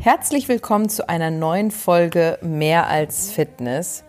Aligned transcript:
Herzlich 0.00 0.48
willkommen 0.48 0.88
zu 0.88 1.08
einer 1.08 1.32
neuen 1.32 1.72
Folge 1.72 2.38
Mehr 2.40 2.86
als 2.86 3.32
Fitness. 3.32 4.04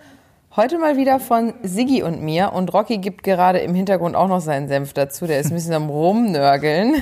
Heute 0.56 0.78
mal 0.78 0.98
wieder 0.98 1.20
von 1.20 1.56
Siggi 1.64 2.04
und 2.04 2.22
mir 2.22 2.54
und 2.54 2.72
Rocky 2.76 3.00
gibt 3.00 3.24
gerade 3.24 3.58
im 3.58 3.74
Hintergrund 3.74 4.16
auch 4.16 4.28
noch 4.28 4.40
seinen 4.40 4.68
Senf 4.68 4.94
dazu. 4.94 5.26
Der 5.26 5.40
ist 5.40 5.48
ein 5.48 5.56
bisschen 5.56 5.74
am 5.74 5.90
Rumnörgeln, 5.90 6.94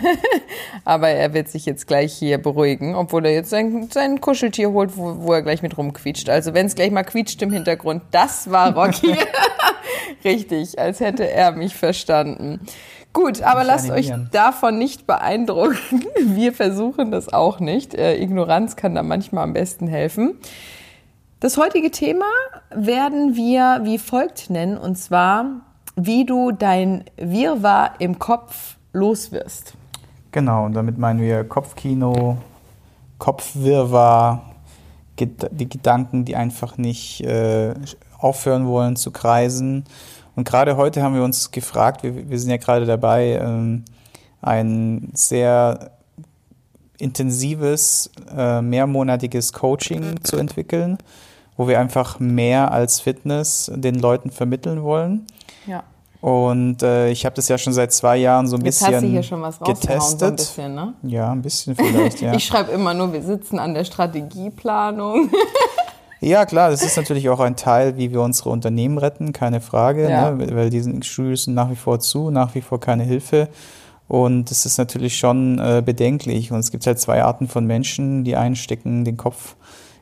aber 0.86 1.10
er 1.10 1.34
wird 1.34 1.50
sich 1.50 1.66
jetzt 1.66 1.86
gleich 1.86 2.14
hier 2.14 2.38
beruhigen, 2.38 2.96
obwohl 2.96 3.26
er 3.26 3.34
jetzt 3.34 3.50
sein, 3.50 3.90
sein 3.92 4.22
Kuscheltier 4.22 4.72
holt, 4.72 4.96
wo, 4.96 5.18
wo 5.20 5.34
er 5.34 5.42
gleich 5.42 5.62
mit 5.62 5.78
rumquietscht. 5.78 6.30
Also 6.30 6.54
wenn 6.54 6.68
es 6.68 6.76
gleich 6.76 6.92
mal 6.92 7.04
quietscht 7.04 7.42
im 7.42 7.52
Hintergrund, 7.52 8.04
das 8.12 8.50
war 8.50 8.74
Rocky. 8.74 9.18
Richtig, 10.24 10.80
als 10.80 11.02
hätte 11.02 11.30
er 11.30 11.52
mich 11.52 11.76
verstanden. 11.76 12.62
Gut, 13.18 13.42
aber 13.42 13.64
lasst 13.64 13.90
euch 13.90 14.14
davon 14.32 14.78
nicht 14.78 15.08
beeindrucken. 15.08 16.06
Wir 16.24 16.54
versuchen 16.54 17.10
das 17.10 17.34
auch 17.34 17.60
nicht. 17.60 17.96
Äh, 17.96 18.22
Ignoranz 18.22 18.76
kann 18.76 18.94
da 18.94 19.02
manchmal 19.02 19.44
am 19.44 19.54
besten 19.54 19.88
helfen. 19.88 20.36
Das 21.40 21.58
heutige 21.58 21.90
Thema 21.90 22.28
werden 22.70 23.36
wir 23.36 23.80
wie 23.84 23.98
folgt 23.98 24.52
nennen, 24.52 24.78
und 24.78 25.00
zwar, 25.00 25.46
wie 25.96 26.26
du 26.26 26.52
dein 26.52 27.06
Wirrwarr 27.18 27.96
im 27.98 28.20
Kopf 28.20 28.78
loswirst. 28.94 29.74
Genau, 30.32 30.66
und 30.66 30.74
damit 30.74 31.00
meinen 31.00 31.20
wir 31.20 31.44
Kopfkino, 31.44 32.38
Kopfwirrwarr, 33.18 34.44
die 35.20 35.70
Gedanken, 35.70 36.24
die 36.24 36.36
einfach 36.36 36.78
nicht 36.78 37.22
äh, 37.22 37.74
aufhören 38.20 38.68
wollen 38.68 38.96
zu 38.96 39.10
kreisen 39.10 39.86
und 40.38 40.48
gerade 40.48 40.78
heute 40.78 41.02
haben 41.02 41.16
wir 41.16 41.24
uns 41.24 41.50
gefragt, 41.50 42.04
wir, 42.04 42.30
wir 42.30 42.40
sind 42.40 42.52
ja 42.52 42.58
gerade 42.58 42.86
dabei, 42.86 43.40
ähm, 43.42 43.84
ein 44.40 45.10
sehr 45.16 45.92
intensives, 47.00 48.12
äh, 48.36 48.62
mehrmonatiges 48.62 49.52
Coaching 49.52 50.24
zu 50.24 50.38
entwickeln, 50.38 51.00
wo 51.58 51.68
wir 51.68 51.80
einfach 51.80 52.20
mehr 52.20 52.72
als 52.72 53.00
Fitness 53.00 53.72
den 53.74 53.96
Leuten 53.96 54.30
vermitteln 54.30 54.84
wollen. 54.84 55.26
Ja. 55.66 55.84
Und 56.22 56.84
äh, 56.84 57.10
ich 57.10 57.26
habe 57.26 57.36
das 57.36 57.48
ja 57.48 57.58
schon 57.58 57.74
seit 57.74 57.92
zwei 57.92 58.18
Jahren 58.18 58.48
so 58.48 58.58
ein 58.58 58.66
Jetzt 58.66 58.80
bisschen 58.80 58.96
hast 58.96 59.04
du 59.04 59.08
hier 59.08 59.24
schon 59.24 59.42
was 59.42 59.60
getestet. 59.60 60.20
So 60.20 60.26
ein 60.26 60.36
bisschen, 60.36 60.76
ne? 60.76 60.94
Ja, 61.02 61.32
ein 61.32 61.42
bisschen 61.42 61.76
vielleicht, 61.76 62.22
ja. 62.22 62.34
ich 62.36 62.46
schreibe 62.46 62.72
immer 62.74 62.94
nur, 62.94 63.12
wir 63.12 63.24
sitzen 63.24 63.58
an 63.58 63.74
der 63.74 63.86
Strategieplanung. 63.86 65.32
Ja, 66.20 66.46
klar, 66.46 66.72
das 66.72 66.84
ist 66.84 66.98
natürlich 66.98 67.30
auch 67.30 67.40
ein 67.40 67.56
Teil, 67.56 67.98
wie 67.98 68.12
wir 68.12 68.22
unsere 68.22 68.50
Unternehmen 68.50 68.98
retten, 68.98 69.34
keine 69.34 69.62
Frage, 69.62 70.10
ja. 70.10 70.32
ne? 70.32 70.56
weil 70.56 70.70
die 70.70 71.04
Studios 71.04 71.44
sind 71.44 71.54
nach 71.54 71.70
wie 71.70 71.76
vor 71.76 72.00
zu, 72.00 72.32
nach 72.32 72.56
wie 72.56 72.62
vor 72.62 72.80
keine 72.80 73.04
Hilfe. 73.04 73.50
Und 74.08 74.50
das 74.50 74.66
ist 74.66 74.78
natürlich 74.78 75.18
schon 75.18 75.60
äh, 75.60 75.84
bedenklich. 75.86 76.52
Und 76.52 76.60
es 76.60 76.72
gibt 76.72 76.88
halt 76.88 77.00
zwei 77.00 77.24
Arten 77.24 77.48
von 77.48 77.66
Menschen. 77.66 78.24
Die 78.24 78.36
einen 78.36 78.56
stecken 78.56 79.04
den 79.06 79.18
Kopf 79.18 79.56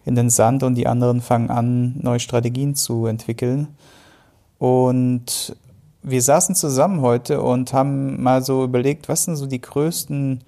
in 0.05 0.16
den 0.16 0.30
Sand 0.30 0.63
und 0.63 0.75
die 0.75 0.88
anderen 0.88 1.22
fangen 1.22 1.49
an, 1.49 1.95
neue 1.99 2.19
Strategien 2.19 2.75
zu 2.75 3.07
entwickeln. 3.07 3.69
Und 4.59 5.55
wir 6.03 6.22
saßen 6.22 6.53
zusammen 6.53 7.02
heute 7.02 7.41
und 7.41 7.73
haben 7.73 8.22
mal 8.22 8.44
so 8.44 8.63
überlegt, 8.63 9.09
was 9.09 9.23
sind 9.23 9.35
so 9.35 9.47
die 9.47 9.61
größten 9.61 10.44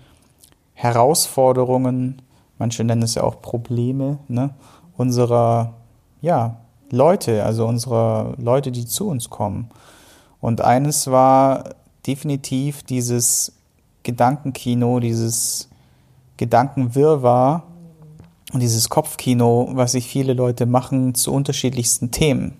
Herausforderungen, 0.75 2.21
manche 2.59 2.83
nennen 2.83 3.01
es 3.01 3.15
ja 3.15 3.23
auch 3.23 3.41
Probleme, 3.41 4.19
ne? 4.27 4.51
Unserer 4.97 5.73
ja, 6.21 6.57
Leute, 6.91 7.43
also 7.43 7.65
unserer 7.65 8.33
Leute, 8.37 8.71
die 8.71 8.85
zu 8.85 9.07
uns 9.07 9.29
kommen. 9.29 9.69
Und 10.41 10.61
eines 10.61 11.09
war 11.09 11.75
definitiv 12.05 12.83
dieses 12.83 13.53
Gedankenkino, 14.03 14.99
dieses 14.99 15.69
Gedankenwirrwarr 16.37 17.63
und 18.53 18.61
dieses 18.61 18.89
Kopfkino, 18.89 19.69
was 19.73 19.93
sich 19.93 20.07
viele 20.07 20.33
Leute 20.33 20.65
machen 20.65 21.15
zu 21.15 21.33
unterschiedlichsten 21.33 22.11
Themen. 22.11 22.57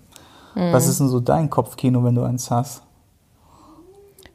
Mhm. 0.54 0.72
Was 0.72 0.86
ist 0.86 1.00
denn 1.00 1.08
so 1.08 1.20
dein 1.20 1.48
Kopfkino, 1.48 2.04
wenn 2.04 2.14
du 2.14 2.22
eins 2.22 2.50
hast? 2.50 2.82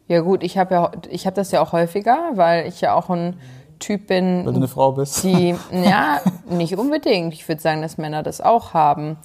Ja 0.08 0.22
gut, 0.22 0.44
ich 0.44 0.58
habe 0.58 0.74
ja, 0.74 0.91
ich 1.09 1.25
habe 1.25 1.35
das 1.35 1.52
ja 1.52 1.62
auch 1.62 1.72
häufiger, 1.72 2.31
weil 2.35 2.68
ich 2.68 2.81
ja 2.81 2.94
auch 2.94 3.09
ein 3.09 3.35
Typ 3.79 4.07
bin. 4.07 4.45
Weil 4.45 4.53
du 4.53 4.57
eine 4.57 4.67
Frau 4.67 4.91
bist. 4.91 5.23
Die, 5.23 5.56
ja, 5.72 6.22
nicht 6.50 6.78
unbedingt. 6.78 7.34
Ich 7.34 7.47
würde 7.47 7.61
sagen, 7.61 7.81
dass 7.81 7.97
Männer 7.97 8.23
das 8.23 8.41
auch 8.41 8.73
haben. 8.73 9.17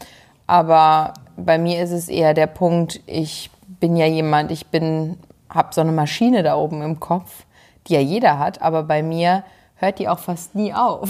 Aber 0.46 1.14
bei 1.36 1.58
mir 1.58 1.82
ist 1.82 1.92
es 1.92 2.08
eher 2.08 2.34
der 2.34 2.46
Punkt, 2.46 3.00
ich 3.06 3.50
bin 3.80 3.96
ja 3.96 4.06
jemand, 4.06 4.50
ich 4.50 4.66
bin, 4.66 5.18
habe 5.48 5.68
so 5.72 5.80
eine 5.80 5.92
Maschine 5.92 6.42
da 6.42 6.56
oben 6.56 6.82
im 6.82 7.00
Kopf, 7.00 7.44
die 7.86 7.94
ja 7.94 8.00
jeder 8.00 8.38
hat, 8.38 8.62
aber 8.62 8.82
bei 8.82 9.02
mir 9.02 9.44
hört 9.76 9.98
die 9.98 10.08
auch 10.08 10.18
fast 10.18 10.54
nie 10.54 10.74
auf. 10.74 11.08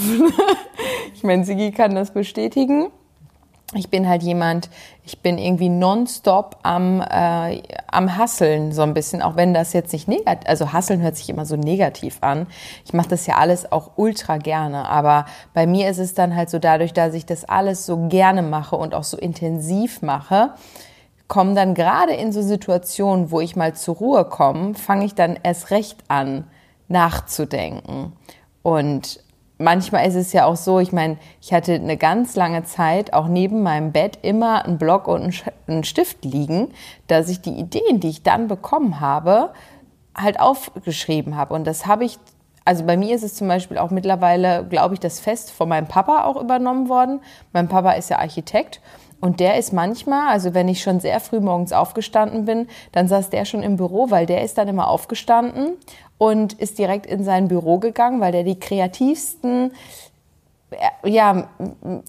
ich 1.13 1.23
meine, 1.23 1.45
Sigi 1.45 1.71
kann 1.71 1.95
das 1.95 2.11
bestätigen 2.11 2.91
ich 3.73 3.89
bin 3.89 4.09
halt 4.09 4.23
jemand, 4.23 4.69
ich 5.03 5.19
bin 5.21 5.37
irgendwie 5.37 5.69
nonstop 5.69 6.57
am, 6.63 7.01
äh, 7.01 7.61
am 7.87 8.17
Hasseln 8.17 8.71
so 8.71 8.81
ein 8.81 8.95
bisschen, 8.95 9.21
auch 9.21 9.35
wenn 9.35 9.53
das 9.53 9.73
jetzt 9.73 9.93
nicht 9.93 10.07
negativ, 10.07 10.49
also 10.49 10.73
Hasseln 10.73 11.01
hört 11.01 11.15
sich 11.15 11.29
immer 11.29 11.45
so 11.45 11.55
negativ 11.55 12.17
an. 12.21 12.47
Ich 12.83 12.93
mache 12.93 13.09
das 13.09 13.27
ja 13.27 13.35
alles 13.35 13.71
auch 13.71 13.91
ultra 13.95 14.37
gerne, 14.37 14.89
aber 14.89 15.25
bei 15.53 15.67
mir 15.67 15.89
ist 15.89 15.99
es 15.99 16.15
dann 16.15 16.35
halt 16.35 16.49
so 16.49 16.57
dadurch, 16.57 16.93
dass 16.93 17.13
ich 17.13 17.27
das 17.27 17.45
alles 17.45 17.85
so 17.85 18.07
gerne 18.07 18.41
mache 18.41 18.75
und 18.75 18.95
auch 18.95 19.03
so 19.03 19.17
intensiv 19.17 20.01
mache, 20.01 20.53
kommen 21.27 21.55
dann 21.55 21.75
gerade 21.75 22.13
in 22.13 22.31
so 22.31 22.41
Situationen, 22.41 23.29
wo 23.29 23.39
ich 23.39 23.55
mal 23.55 23.75
zur 23.75 23.97
Ruhe 23.97 24.25
komme, 24.25 24.73
fange 24.73 25.05
ich 25.05 25.13
dann 25.13 25.37
erst 25.43 25.69
recht 25.69 25.99
an 26.07 26.45
nachzudenken. 26.87 28.13
Und 28.63 29.23
manchmal 29.59 30.07
ist 30.07 30.15
es 30.15 30.33
ja 30.33 30.45
auch 30.45 30.55
so, 30.55 30.79
ich 30.79 30.91
meine, 30.91 31.17
ich 31.41 31.53
hatte 31.53 31.75
eine 31.75 31.97
ganz 31.97 32.35
lange 32.35 32.63
Zeit 32.63 33.13
auch 33.13 33.27
neben 33.27 33.61
meinem 33.61 33.91
Bett 33.91 34.17
immer 34.23 34.65
einen 34.65 34.79
Block 34.79 35.07
und 35.07 35.43
einen 35.67 35.83
Stift 35.83 36.25
liegen, 36.25 36.69
dass 37.07 37.29
ich 37.29 37.41
die 37.41 37.59
Ideen, 37.59 37.99
die 37.99 38.09
ich 38.09 38.23
dann 38.23 38.47
bekommen 38.47 38.99
habe, 38.99 39.51
halt 40.15 40.39
aufgeschrieben 40.39 41.35
habe. 41.35 41.53
Und 41.53 41.67
das 41.67 41.85
habe 41.85 42.05
ich, 42.05 42.17
also 42.65 42.85
bei 42.85 42.97
mir 42.97 43.13
ist 43.13 43.23
es 43.23 43.35
zum 43.35 43.47
Beispiel 43.47 43.77
auch 43.77 43.91
mittlerweile, 43.91 44.65
glaube 44.65 44.95
ich, 44.95 44.99
das 44.99 45.19
Fest 45.19 45.51
von 45.51 45.69
meinem 45.69 45.87
Papa 45.87 46.23
auch 46.23 46.41
übernommen 46.41 46.89
worden. 46.89 47.21
Mein 47.53 47.67
Papa 47.67 47.91
ist 47.91 48.09
ja 48.09 48.17
Architekt. 48.19 48.81
Und 49.21 49.41
der 49.41 49.57
ist 49.57 49.73
manchmal, 49.73 50.29
also 50.29 50.53
wenn 50.53 50.69
ich 50.69 50.81
schon 50.81 51.01
sehr 51.01 51.19
früh 51.19 51.41
morgens 51.41 51.73
aufgestanden 51.73 52.45
bin, 52.45 52.67
dann 52.93 53.09
saß 53.09 53.29
der 53.29 53.43
schon 53.43 53.63
im 53.63 53.75
Büro, 53.75 54.09
weil 54.11 54.25
der 54.25 54.43
ist 54.43 54.57
dann 54.57 54.69
immer 54.69 54.87
aufgestanden 54.87 55.73
und 56.19 56.53
ist 56.53 56.77
direkt 56.77 57.07
in 57.07 57.23
sein 57.23 57.47
Büro 57.47 57.79
gegangen, 57.79 58.21
weil 58.21 58.31
der 58.31 58.43
die 58.43 58.59
kreativsten 58.59 59.71
äh, 60.69 61.09
ja, 61.09 61.47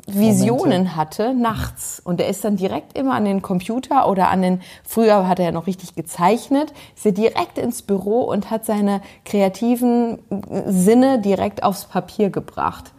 Visionen 0.07 0.63
Momente. 0.63 0.97
hatte 0.97 1.33
nachts. 1.33 2.03
Und 2.05 2.21
er 2.21 2.29
ist 2.29 2.45
dann 2.45 2.57
direkt 2.57 2.99
immer 2.99 3.15
an 3.15 3.25
den 3.25 3.41
Computer 3.41 4.09
oder 4.09 4.29
an 4.29 4.43
den, 4.43 4.61
früher 4.85 5.27
hat 5.27 5.39
er 5.39 5.47
ja 5.47 5.53
noch 5.53 5.69
richtig 5.69 5.95
gezeichnet, 5.95 6.75
ist 6.95 7.07
er 7.07 7.13
direkt 7.13 7.57
ins 7.57 7.83
Büro 7.83 8.23
und 8.23 8.51
hat 8.51 8.67
seine 8.67 9.01
kreativen 9.25 10.19
Sinne 10.67 11.21
direkt 11.21 11.63
aufs 11.63 11.87
Papier 11.87 12.31
gebracht. 12.31 12.93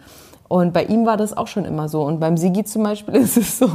Und 0.48 0.74
bei 0.74 0.86
ihm 0.86 1.06
war 1.06 1.18
das 1.18 1.36
auch 1.36 1.48
schon 1.48 1.66
immer 1.66 1.90
so. 1.90 2.04
Und 2.04 2.20
beim 2.22 2.38
Sigi 2.38 2.64
zum 2.64 2.84
Beispiel 2.84 3.16
ist 3.18 3.38
es 3.38 3.60
so, 3.60 3.68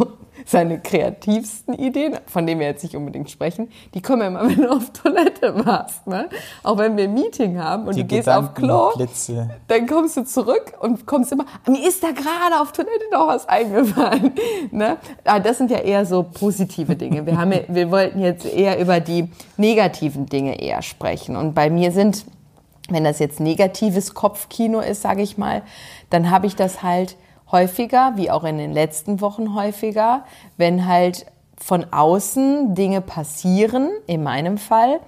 seine 0.46 0.78
kreativsten 0.78 1.74
Ideen, 1.74 2.16
von 2.26 2.46
denen 2.46 2.60
wir 2.60 2.68
jetzt 2.68 2.84
nicht 2.84 2.94
unbedingt 2.94 3.28
sprechen, 3.30 3.68
die 3.94 4.00
kommen 4.00 4.22
ja 4.22 4.28
immer, 4.28 4.48
wenn 4.48 4.62
du 4.62 4.70
auf 4.70 4.92
Toilette 4.92 5.66
warst. 5.66 6.06
Ne? 6.06 6.28
Auch 6.62 6.78
wenn 6.78 6.96
wir 6.96 7.04
ein 7.04 7.14
Meeting 7.14 7.58
haben 7.58 7.88
und 7.88 7.96
die 7.96 8.02
du 8.02 8.06
gehst 8.06 8.28
auf 8.28 8.54
Klo, 8.54 8.92
Blitze. 8.96 9.50
dann 9.66 9.86
kommst 9.86 10.16
du 10.16 10.24
zurück 10.24 10.72
und 10.80 11.04
kommst 11.04 11.32
immer, 11.32 11.44
mir 11.66 11.86
ist 11.86 12.02
da 12.02 12.12
gerade 12.12 12.60
auf 12.60 12.72
Toilette 12.72 13.04
noch 13.12 13.26
was 13.26 13.48
eingefallen. 13.48 14.32
Ne? 14.70 14.96
Aber 15.24 15.36
ah, 15.36 15.40
das 15.40 15.58
sind 15.58 15.70
ja 15.70 15.78
eher 15.78 16.06
so 16.06 16.22
positive 16.22 16.94
Dinge. 16.96 17.26
Wir, 17.26 17.36
haben, 17.36 17.52
wir 17.68 17.90
wollten 17.90 18.20
jetzt 18.20 18.46
eher 18.46 18.78
über 18.78 19.00
die 19.00 19.28
negativen 19.56 20.26
Dinge 20.26 20.60
eher 20.60 20.82
sprechen. 20.82 21.36
Und 21.36 21.54
bei 21.54 21.68
mir 21.68 21.90
sind 21.90 22.24
wenn 22.88 23.02
das 23.02 23.18
jetzt 23.18 23.40
negatives 23.40 24.14
Kopfkino 24.14 24.78
ist, 24.78 25.02
sage 25.02 25.22
ich 25.22 25.36
mal, 25.36 25.62
dann 26.10 26.30
habe 26.30 26.46
ich 26.46 26.54
das 26.54 26.84
halt 26.84 27.16
häufiger, 27.51 28.13
wie 28.16 28.31
auch 28.31 28.45
in 28.45 28.59
den 28.59 28.72
letzten 28.72 29.21
Wochen 29.21 29.54
häufiger, 29.54 30.25
wenn 30.57 30.87
halt 30.87 31.27
von 31.59 31.87
außen 31.93 32.75
Dinge 32.75 33.01
passieren, 33.01 33.91
in 34.07 34.22
meinem 34.22 34.59
Fall, 34.59 35.01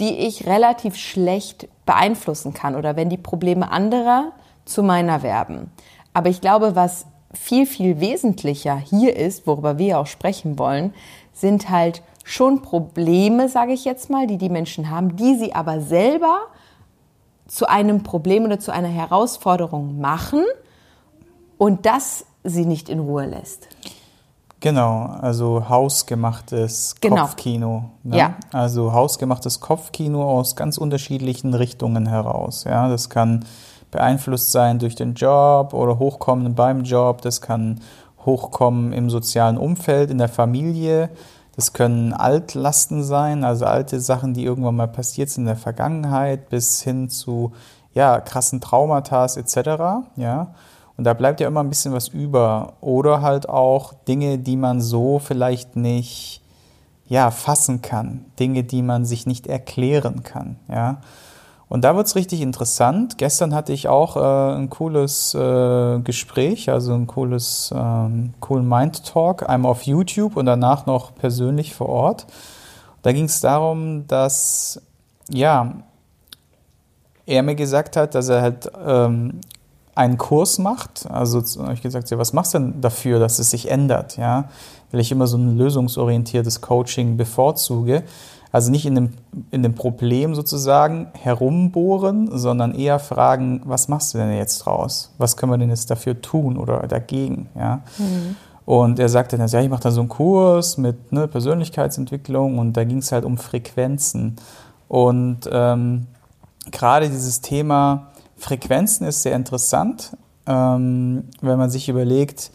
die 0.00 0.18
ich 0.18 0.46
relativ 0.46 0.96
schlecht 0.96 1.68
beeinflussen 1.86 2.54
kann 2.54 2.74
oder 2.74 2.96
wenn 2.96 3.10
die 3.10 3.18
Probleme 3.18 3.70
anderer 3.70 4.32
zu 4.64 4.82
meiner 4.82 5.22
werden. 5.22 5.70
Aber 6.12 6.30
ich 6.30 6.40
glaube, 6.40 6.74
was 6.74 7.06
viel, 7.32 7.66
viel 7.66 8.00
wesentlicher 8.00 8.76
hier 8.76 9.16
ist, 9.16 9.46
worüber 9.46 9.78
wir 9.78 9.98
auch 9.98 10.06
sprechen 10.06 10.58
wollen, 10.58 10.94
sind 11.32 11.68
halt 11.68 12.02
schon 12.24 12.62
Probleme, 12.62 13.48
sage 13.48 13.72
ich 13.72 13.84
jetzt 13.84 14.08
mal, 14.08 14.26
die 14.26 14.38
die 14.38 14.48
Menschen 14.48 14.88
haben, 14.88 15.16
die 15.16 15.34
sie 15.34 15.54
aber 15.54 15.80
selber 15.80 16.38
zu 17.46 17.68
einem 17.68 18.02
Problem 18.02 18.44
oder 18.44 18.58
zu 18.58 18.72
einer 18.72 18.88
Herausforderung 18.88 20.00
machen 20.00 20.44
und 21.64 21.86
das 21.86 22.26
sie 22.42 22.66
nicht 22.66 22.90
in 22.90 23.00
Ruhe 23.00 23.24
lässt. 23.24 23.68
Genau, 24.60 25.06
also 25.20 25.66
hausgemachtes 25.68 26.96
genau. 27.00 27.22
Kopfkino. 27.22 27.90
Ne? 28.02 28.18
Ja. 28.18 28.34
Also 28.52 28.92
hausgemachtes 28.92 29.60
Kopfkino 29.60 30.22
aus 30.22 30.56
ganz 30.56 30.76
unterschiedlichen 30.76 31.54
Richtungen 31.54 32.06
heraus. 32.06 32.64
Ja, 32.64 32.88
das 32.88 33.08
kann 33.08 33.46
beeinflusst 33.90 34.52
sein 34.52 34.78
durch 34.78 34.94
den 34.94 35.14
Job 35.14 35.72
oder 35.72 35.98
hochkommen 35.98 36.54
beim 36.54 36.84
Job. 36.84 37.22
Das 37.22 37.40
kann 37.40 37.80
hochkommen 38.26 38.92
im 38.92 39.08
sozialen 39.08 39.56
Umfeld, 39.56 40.10
in 40.10 40.18
der 40.18 40.28
Familie. 40.28 41.08
Das 41.56 41.72
können 41.72 42.12
Altlasten 42.12 43.02
sein, 43.04 43.42
also 43.42 43.64
alte 43.64 44.00
Sachen, 44.00 44.34
die 44.34 44.44
irgendwann 44.44 44.76
mal 44.76 44.88
passiert 44.88 45.30
sind 45.30 45.44
in 45.44 45.46
der 45.46 45.56
Vergangenheit, 45.56 46.50
bis 46.50 46.82
hin 46.82 47.08
zu 47.08 47.52
ja, 47.94 48.20
krassen 48.20 48.60
Traumata 48.60 49.24
etc. 49.24 49.56
Ja. 50.16 50.48
Und 50.96 51.04
da 51.04 51.14
bleibt 51.14 51.40
ja 51.40 51.48
immer 51.48 51.60
ein 51.60 51.68
bisschen 51.68 51.92
was 51.92 52.08
über. 52.08 52.74
Oder 52.80 53.20
halt 53.20 53.48
auch 53.48 53.94
Dinge, 54.06 54.38
die 54.38 54.56
man 54.56 54.80
so 54.80 55.18
vielleicht 55.18 55.76
nicht 55.76 56.42
ja, 57.06 57.30
fassen 57.30 57.82
kann. 57.82 58.24
Dinge, 58.38 58.64
die 58.64 58.82
man 58.82 59.04
sich 59.04 59.26
nicht 59.26 59.46
erklären 59.46 60.22
kann. 60.22 60.56
Ja. 60.68 61.00
Und 61.68 61.82
da 61.82 61.96
wird's 61.96 62.14
richtig 62.14 62.40
interessant. 62.40 63.18
Gestern 63.18 63.54
hatte 63.54 63.72
ich 63.72 63.88
auch 63.88 64.16
äh, 64.16 64.56
ein 64.56 64.70
cooles 64.70 65.34
äh, 65.34 65.98
Gespräch, 66.00 66.70
also 66.70 66.94
ein 66.94 67.06
cooles, 67.06 67.72
ähm, 67.74 68.34
coolen 68.40 68.68
Mind 68.68 69.04
Talk, 69.04 69.48
einmal 69.48 69.72
auf 69.72 69.82
YouTube 69.82 70.36
und 70.36 70.46
danach 70.46 70.86
noch 70.86 71.14
persönlich 71.14 71.74
vor 71.74 71.88
Ort. 71.88 72.26
Da 73.02 73.12
ging 73.12 73.24
es 73.24 73.40
darum, 73.40 74.06
dass 74.06 74.80
ja 75.28 75.74
er 77.26 77.42
mir 77.42 77.54
gesagt 77.54 77.96
hat, 77.96 78.14
dass 78.14 78.28
er 78.28 78.42
halt 78.42 78.70
ähm, 78.86 79.40
einen 79.94 80.18
Kurs 80.18 80.58
macht. 80.58 81.06
Also 81.10 81.42
habe 81.62 81.74
ich 81.74 81.82
gesagt, 81.82 82.10
ja, 82.10 82.18
was 82.18 82.32
machst 82.32 82.54
du 82.54 82.58
denn 82.58 82.80
dafür, 82.80 83.18
dass 83.18 83.38
es 83.38 83.50
sich 83.50 83.70
ändert? 83.70 84.16
Ja, 84.16 84.48
weil 84.90 85.00
ich 85.00 85.12
immer 85.12 85.26
so 85.26 85.36
ein 85.36 85.56
lösungsorientiertes 85.56 86.60
Coaching 86.60 87.16
bevorzuge. 87.16 88.04
Also 88.52 88.70
nicht 88.70 88.86
in 88.86 88.94
dem, 88.94 89.12
in 89.50 89.64
dem 89.64 89.74
Problem 89.74 90.36
sozusagen 90.36 91.08
herumbohren, 91.20 92.30
sondern 92.38 92.72
eher 92.72 93.00
fragen, 93.00 93.62
was 93.64 93.88
machst 93.88 94.14
du 94.14 94.18
denn 94.18 94.32
jetzt 94.36 94.58
draus? 94.60 95.12
Was 95.18 95.36
können 95.36 95.50
wir 95.50 95.58
denn 95.58 95.70
jetzt 95.70 95.90
dafür 95.90 96.20
tun 96.20 96.56
oder 96.56 96.86
dagegen? 96.86 97.48
Ja? 97.56 97.82
Mhm. 97.98 98.36
Und 98.64 98.98
er 99.00 99.08
sagte 99.08 99.36
dann, 99.36 99.48
ja, 99.48 99.60
ich 99.60 99.68
mache 99.68 99.82
da 99.82 99.90
so 99.90 100.00
einen 100.00 100.08
Kurs 100.08 100.78
mit 100.78 101.12
ne, 101.12 101.26
Persönlichkeitsentwicklung 101.26 102.58
und 102.58 102.74
da 102.74 102.84
ging 102.84 102.98
es 102.98 103.10
halt 103.10 103.24
um 103.24 103.38
Frequenzen. 103.38 104.36
Und 104.86 105.40
ähm, 105.50 106.06
gerade 106.70 107.10
dieses 107.10 107.40
Thema 107.40 108.12
Frequenzen 108.36 109.06
ist 109.06 109.22
sehr 109.22 109.36
interessant, 109.36 110.16
ähm, 110.46 111.24
wenn 111.40 111.58
man 111.58 111.70
sich 111.70 111.88
überlegt, 111.88 112.50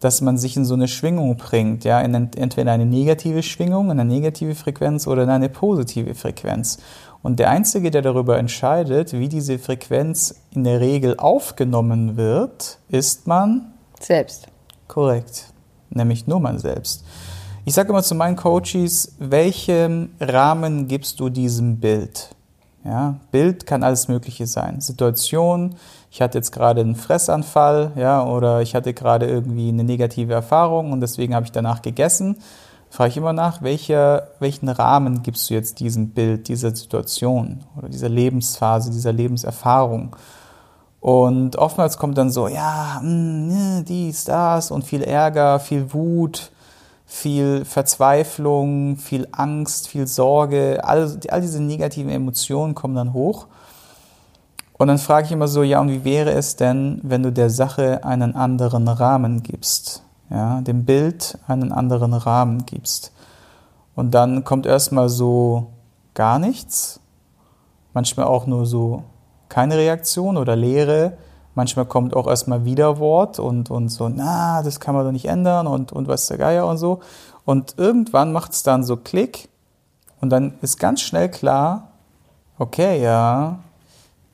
dass 0.00 0.20
man 0.20 0.36
sich 0.36 0.56
in 0.56 0.64
so 0.64 0.74
eine 0.74 0.88
Schwingung 0.88 1.36
bringt, 1.36 1.84
ja, 1.84 2.00
in 2.00 2.14
entweder 2.14 2.72
eine 2.72 2.86
negative 2.86 3.42
Schwingung, 3.42 3.90
in 3.90 4.00
eine 4.00 4.04
negative 4.04 4.54
Frequenz 4.54 5.06
oder 5.06 5.22
in 5.22 5.30
eine 5.30 5.48
positive 5.48 6.14
Frequenz. 6.14 6.78
Und 7.22 7.38
der 7.38 7.50
Einzige, 7.50 7.92
der 7.92 8.02
darüber 8.02 8.36
entscheidet, 8.36 9.12
wie 9.12 9.28
diese 9.28 9.60
Frequenz 9.60 10.34
in 10.50 10.64
der 10.64 10.80
Regel 10.80 11.16
aufgenommen 11.18 12.16
wird, 12.16 12.78
ist 12.88 13.28
man 13.28 13.74
selbst. 14.00 14.48
Korrekt. 14.88 15.52
Nämlich 15.90 16.26
nur 16.26 16.40
man 16.40 16.58
selbst. 16.58 17.04
Ich 17.64 17.74
sage 17.74 17.90
immer 17.90 18.02
zu 18.02 18.16
meinen 18.16 18.34
Coaches, 18.34 19.14
welchen 19.20 20.16
Rahmen 20.18 20.88
gibst 20.88 21.20
du 21.20 21.28
diesem 21.28 21.78
Bild? 21.78 22.34
Ja, 22.84 23.16
Bild 23.30 23.66
kann 23.66 23.84
alles 23.84 24.08
Mögliche 24.08 24.46
sein. 24.46 24.80
Situation, 24.80 25.76
ich 26.10 26.20
hatte 26.20 26.38
jetzt 26.38 26.50
gerade 26.50 26.80
einen 26.80 26.96
Fressanfall, 26.96 27.92
ja, 27.94 28.24
oder 28.26 28.60
ich 28.60 28.74
hatte 28.74 28.92
gerade 28.92 29.26
irgendwie 29.26 29.68
eine 29.68 29.84
negative 29.84 30.32
Erfahrung 30.32 30.90
und 30.90 31.00
deswegen 31.00 31.34
habe 31.34 31.46
ich 31.46 31.52
danach 31.52 31.82
gegessen. 31.82 32.38
Frage 32.90 33.10
ich 33.10 33.16
immer 33.16 33.32
nach, 33.32 33.62
welcher, 33.62 34.28
welchen 34.40 34.68
Rahmen 34.68 35.22
gibst 35.22 35.48
du 35.48 35.54
jetzt 35.54 35.80
diesem 35.80 36.10
Bild, 36.10 36.48
dieser 36.48 36.74
Situation 36.74 37.60
oder 37.76 37.88
dieser 37.88 38.08
Lebensphase, 38.08 38.90
dieser 38.90 39.12
Lebenserfahrung? 39.12 40.16
Und 41.00 41.56
oftmals 41.56 41.96
kommt 41.98 42.18
dann 42.18 42.30
so, 42.30 42.48
ja, 42.48 43.00
mh, 43.00 43.02
hm, 43.02 43.48
ne, 43.48 43.84
dies, 43.86 44.24
das 44.24 44.70
und 44.70 44.84
viel 44.84 45.02
Ärger, 45.02 45.58
viel 45.58 45.92
Wut, 45.92 46.52
viel 47.12 47.66
Verzweiflung, 47.66 48.96
viel 48.96 49.28
Angst, 49.32 49.86
viel 49.86 50.06
Sorge, 50.06 50.80
all, 50.82 51.20
all 51.28 51.42
diese 51.42 51.62
negativen 51.62 52.10
Emotionen 52.10 52.74
kommen 52.74 52.94
dann 52.94 53.12
hoch. 53.12 53.48
Und 54.72 54.88
dann 54.88 54.96
frage 54.96 55.26
ich 55.26 55.32
immer 55.32 55.46
so, 55.46 55.62
ja, 55.62 55.80
und 55.80 55.90
wie 55.90 56.04
wäre 56.04 56.32
es 56.32 56.56
denn, 56.56 57.00
wenn 57.02 57.22
du 57.22 57.30
der 57.30 57.50
Sache 57.50 58.02
einen 58.02 58.34
anderen 58.34 58.88
Rahmen 58.88 59.42
gibst? 59.42 60.02
Ja, 60.30 60.62
dem 60.62 60.86
Bild 60.86 61.38
einen 61.46 61.70
anderen 61.70 62.14
Rahmen 62.14 62.64
gibst. 62.64 63.12
Und 63.94 64.12
dann 64.12 64.42
kommt 64.42 64.64
erstmal 64.64 65.10
so 65.10 65.66
gar 66.14 66.38
nichts, 66.38 66.98
manchmal 67.92 68.26
auch 68.26 68.46
nur 68.46 68.64
so 68.64 69.02
keine 69.50 69.76
Reaktion 69.76 70.38
oder 70.38 70.56
Leere, 70.56 71.18
Manchmal 71.54 71.84
kommt 71.84 72.16
auch 72.16 72.26
erstmal 72.26 72.64
Widerwort 72.64 73.38
und, 73.38 73.70
und 73.70 73.88
so, 73.90 74.08
na, 74.08 74.62
das 74.62 74.80
kann 74.80 74.94
man 74.94 75.04
doch 75.04 75.12
nicht 75.12 75.26
ändern 75.26 75.66
und, 75.66 75.92
und 75.92 76.08
was 76.08 76.26
der 76.26 76.38
Geier 76.38 76.66
und 76.66 76.78
so. 76.78 77.00
Und 77.44 77.74
irgendwann 77.76 78.32
macht 78.32 78.52
es 78.52 78.62
dann 78.62 78.84
so 78.84 78.96
Klick 78.96 79.48
und 80.20 80.30
dann 80.30 80.54
ist 80.62 80.78
ganz 80.78 81.02
schnell 81.02 81.28
klar, 81.28 81.88
okay, 82.58 83.02
ja, 83.02 83.58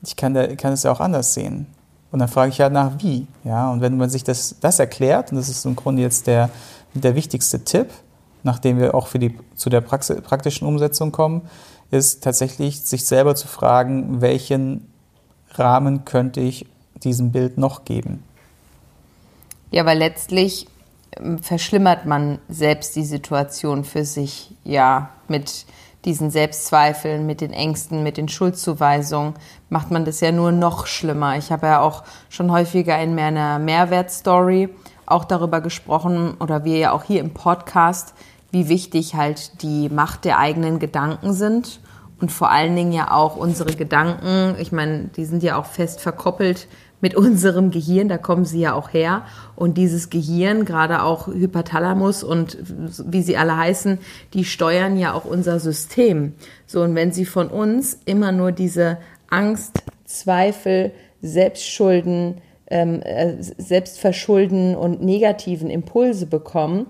ich 0.01 0.15
kann, 0.15 0.33
da, 0.33 0.55
kann 0.55 0.73
es 0.73 0.83
ja 0.83 0.91
auch 0.91 0.99
anders 0.99 1.33
sehen. 1.33 1.67
Und 2.11 2.19
dann 2.19 2.27
frage 2.27 2.49
ich 2.49 2.57
ja 2.57 2.69
nach 2.69 2.93
wie. 2.99 3.27
Ja, 3.43 3.71
und 3.71 3.81
wenn 3.81 3.97
man 3.97 4.09
sich 4.09 4.23
das, 4.23 4.55
das 4.61 4.79
erklärt, 4.79 5.31
und 5.31 5.37
das 5.37 5.49
ist 5.49 5.65
im 5.65 5.75
Grunde 5.75 6.01
jetzt 6.01 6.27
der, 6.27 6.49
der 6.93 7.15
wichtigste 7.15 7.63
Tipp, 7.63 7.89
nachdem 8.43 8.79
wir 8.79 8.95
auch 8.95 9.07
für 9.07 9.19
die, 9.19 9.37
zu 9.55 9.69
der 9.69 9.81
Praxis, 9.81 10.21
praktischen 10.21 10.67
Umsetzung 10.67 11.11
kommen, 11.11 11.41
ist 11.91 12.23
tatsächlich 12.23 12.81
sich 12.81 13.05
selber 13.05 13.35
zu 13.35 13.47
fragen, 13.47 14.21
welchen 14.21 14.91
Rahmen 15.51 16.05
könnte 16.05 16.39
ich 16.39 16.65
diesem 17.03 17.31
Bild 17.31 17.57
noch 17.57 17.85
geben? 17.85 18.23
Ja, 19.71 19.85
weil 19.85 19.97
letztlich 19.97 20.67
ähm, 21.17 21.39
verschlimmert 21.39 22.05
man 22.05 22.39
selbst 22.49 22.95
die 22.95 23.05
Situation 23.05 23.83
für 23.83 24.05
sich, 24.05 24.51
ja, 24.63 25.09
mit 25.27 25.65
diesen 26.05 26.31
Selbstzweifeln, 26.31 27.25
mit 27.25 27.41
den 27.41 27.51
Ängsten, 27.51 28.03
mit 28.03 28.17
den 28.17 28.29
Schuldzuweisungen, 28.29 29.33
macht 29.69 29.91
man 29.91 30.05
das 30.05 30.21
ja 30.21 30.31
nur 30.31 30.51
noch 30.51 30.87
schlimmer. 30.87 31.37
Ich 31.37 31.51
habe 31.51 31.67
ja 31.67 31.81
auch 31.81 32.03
schon 32.29 32.51
häufiger 32.51 32.97
in 33.01 33.15
meiner 33.15 33.59
Mehrwertstory 33.59 34.69
auch 35.05 35.25
darüber 35.25 35.59
gesprochen 35.59 36.35
oder 36.39 36.63
wir 36.63 36.77
ja 36.77 36.91
auch 36.91 37.03
hier 37.03 37.19
im 37.19 37.33
Podcast, 37.33 38.13
wie 38.51 38.69
wichtig 38.69 39.15
halt 39.15 39.61
die 39.61 39.89
Macht 39.89 40.23
der 40.23 40.39
eigenen 40.39 40.79
Gedanken 40.79 41.33
sind 41.33 41.81
und 42.21 42.31
vor 42.31 42.49
allen 42.49 42.75
Dingen 42.75 42.91
ja 42.91 43.11
auch 43.11 43.35
unsere 43.35 43.75
Gedanken. 43.75 44.55
Ich 44.59 44.71
meine, 44.71 45.05
die 45.15 45.25
sind 45.25 45.43
ja 45.43 45.57
auch 45.57 45.65
fest 45.65 46.01
verkoppelt 46.01 46.67
mit 47.01 47.15
unserem 47.15 47.71
Gehirn, 47.71 48.09
da 48.09 48.17
kommen 48.17 48.45
sie 48.45 48.59
ja 48.59 48.73
auch 48.73 48.93
her. 48.93 49.23
Und 49.55 49.77
dieses 49.77 50.09
Gehirn, 50.09 50.65
gerade 50.65 51.03
auch 51.03 51.27
Hypothalamus 51.27 52.23
und 52.23 52.57
wie 53.05 53.21
sie 53.21 53.37
alle 53.37 53.55
heißen, 53.57 53.99
die 54.33 54.45
steuern 54.45 54.97
ja 54.97 55.13
auch 55.13 55.25
unser 55.25 55.59
System. 55.59 56.33
So, 56.65 56.81
und 56.81 56.95
wenn 56.95 57.11
sie 57.11 57.25
von 57.25 57.47
uns 57.47 57.99
immer 58.05 58.31
nur 58.31 58.51
diese 58.51 58.97
Angst, 59.29 59.83
Zweifel, 60.05 60.91
Selbstschulden, 61.21 62.41
ähm, 62.67 63.01
äh, 63.01 63.35
Selbstverschulden 63.39 64.75
und 64.75 65.03
negativen 65.03 65.69
Impulse 65.69 66.25
bekommen, 66.25 66.87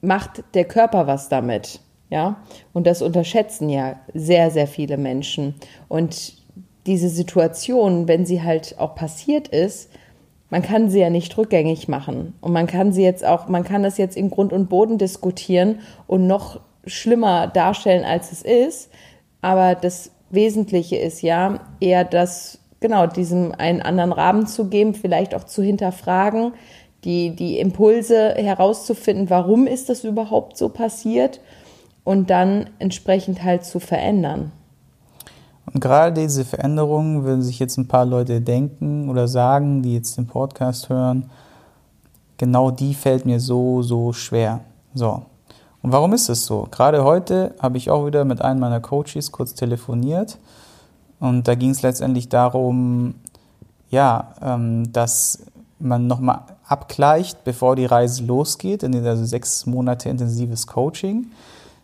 macht 0.00 0.42
der 0.54 0.64
Körper 0.64 1.06
was 1.06 1.28
damit. 1.28 1.80
Ja, 2.10 2.42
und 2.72 2.88
das 2.88 3.02
unterschätzen 3.02 3.68
ja 3.68 4.00
sehr, 4.14 4.50
sehr 4.50 4.66
viele 4.66 4.96
Menschen. 4.96 5.54
Und 5.86 6.39
diese 6.86 7.08
Situation, 7.08 8.08
wenn 8.08 8.24
sie 8.26 8.42
halt 8.42 8.76
auch 8.78 8.94
passiert 8.94 9.48
ist, 9.48 9.90
man 10.50 10.62
kann 10.62 10.90
sie 10.90 11.00
ja 11.00 11.10
nicht 11.10 11.36
rückgängig 11.38 11.88
machen. 11.88 12.34
Und 12.40 12.52
man 12.52 12.66
kann 12.66 12.92
sie 12.92 13.02
jetzt 13.02 13.24
auch, 13.24 13.48
man 13.48 13.64
kann 13.64 13.82
das 13.82 13.98
jetzt 13.98 14.16
in 14.16 14.30
Grund 14.30 14.52
und 14.52 14.68
Boden 14.68 14.98
diskutieren 14.98 15.78
und 16.06 16.26
noch 16.26 16.60
schlimmer 16.86 17.46
darstellen, 17.46 18.04
als 18.04 18.32
es 18.32 18.42
ist. 18.42 18.90
Aber 19.40 19.74
das 19.74 20.10
Wesentliche 20.30 20.96
ist 20.96 21.22
ja 21.22 21.60
eher 21.78 22.04
das, 22.04 22.58
genau, 22.80 23.06
diesem 23.06 23.52
einen 23.52 23.80
anderen 23.80 24.12
Rahmen 24.12 24.46
zu 24.46 24.68
geben, 24.68 24.94
vielleicht 24.94 25.34
auch 25.34 25.44
zu 25.44 25.62
hinterfragen, 25.62 26.52
die, 27.04 27.30
die 27.34 27.58
Impulse 27.58 28.34
herauszufinden, 28.34 29.30
warum 29.30 29.66
ist 29.66 29.88
das 29.88 30.04
überhaupt 30.04 30.56
so 30.58 30.68
passiert 30.68 31.40
und 32.04 32.28
dann 32.28 32.70
entsprechend 32.78 33.42
halt 33.42 33.64
zu 33.64 33.80
verändern. 33.80 34.52
Und 35.72 35.80
gerade 35.80 36.20
diese 36.20 36.44
Veränderungen 36.44 37.24
würden 37.24 37.42
sich 37.42 37.58
jetzt 37.58 37.78
ein 37.78 37.88
paar 37.88 38.04
Leute 38.04 38.40
denken 38.40 39.08
oder 39.08 39.28
sagen, 39.28 39.82
die 39.82 39.94
jetzt 39.94 40.16
den 40.16 40.26
Podcast 40.26 40.88
hören, 40.88 41.30
genau 42.38 42.70
die 42.70 42.94
fällt 42.94 43.24
mir 43.24 43.38
so, 43.38 43.82
so 43.82 44.12
schwer. 44.12 44.60
So. 44.94 45.22
Und 45.82 45.92
warum 45.92 46.12
ist 46.12 46.28
es 46.28 46.44
so? 46.44 46.66
Gerade 46.70 47.04
heute 47.04 47.54
habe 47.60 47.78
ich 47.78 47.90
auch 47.90 48.06
wieder 48.06 48.24
mit 48.24 48.42
einem 48.42 48.60
meiner 48.60 48.80
Coaches 48.80 49.32
kurz 49.32 49.54
telefoniert 49.54 50.38
und 51.20 51.46
da 51.46 51.54
ging 51.54 51.70
es 51.70 51.82
letztendlich 51.82 52.28
darum, 52.28 53.14
ja, 53.90 54.34
ähm, 54.42 54.92
dass 54.92 55.46
man 55.78 56.06
nochmal 56.06 56.42
abgleicht, 56.66 57.44
bevor 57.44 57.76
die 57.76 57.86
Reise 57.86 58.24
losgeht, 58.24 58.82
in 58.82 58.94
also 59.06 59.24
sechs 59.24 59.66
Monate 59.66 60.08
intensives 60.08 60.66
Coaching 60.66 61.26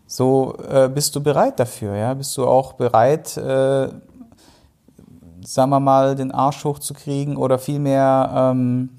so 0.06 0.56
äh, 0.68 0.88
bist 0.88 1.16
du 1.16 1.22
bereit 1.22 1.58
dafür, 1.58 1.96
ja? 1.96 2.14
Bist 2.14 2.36
du 2.36 2.46
auch 2.46 2.74
bereit, 2.74 3.36
äh, 3.36 3.88
sagen 5.44 5.70
wir 5.70 5.80
mal, 5.80 6.14
den 6.14 6.32
Arsch 6.32 6.64
hochzukriegen 6.64 7.36
oder 7.36 7.58
vielmehr 7.58 8.30
ähm, 8.34 8.90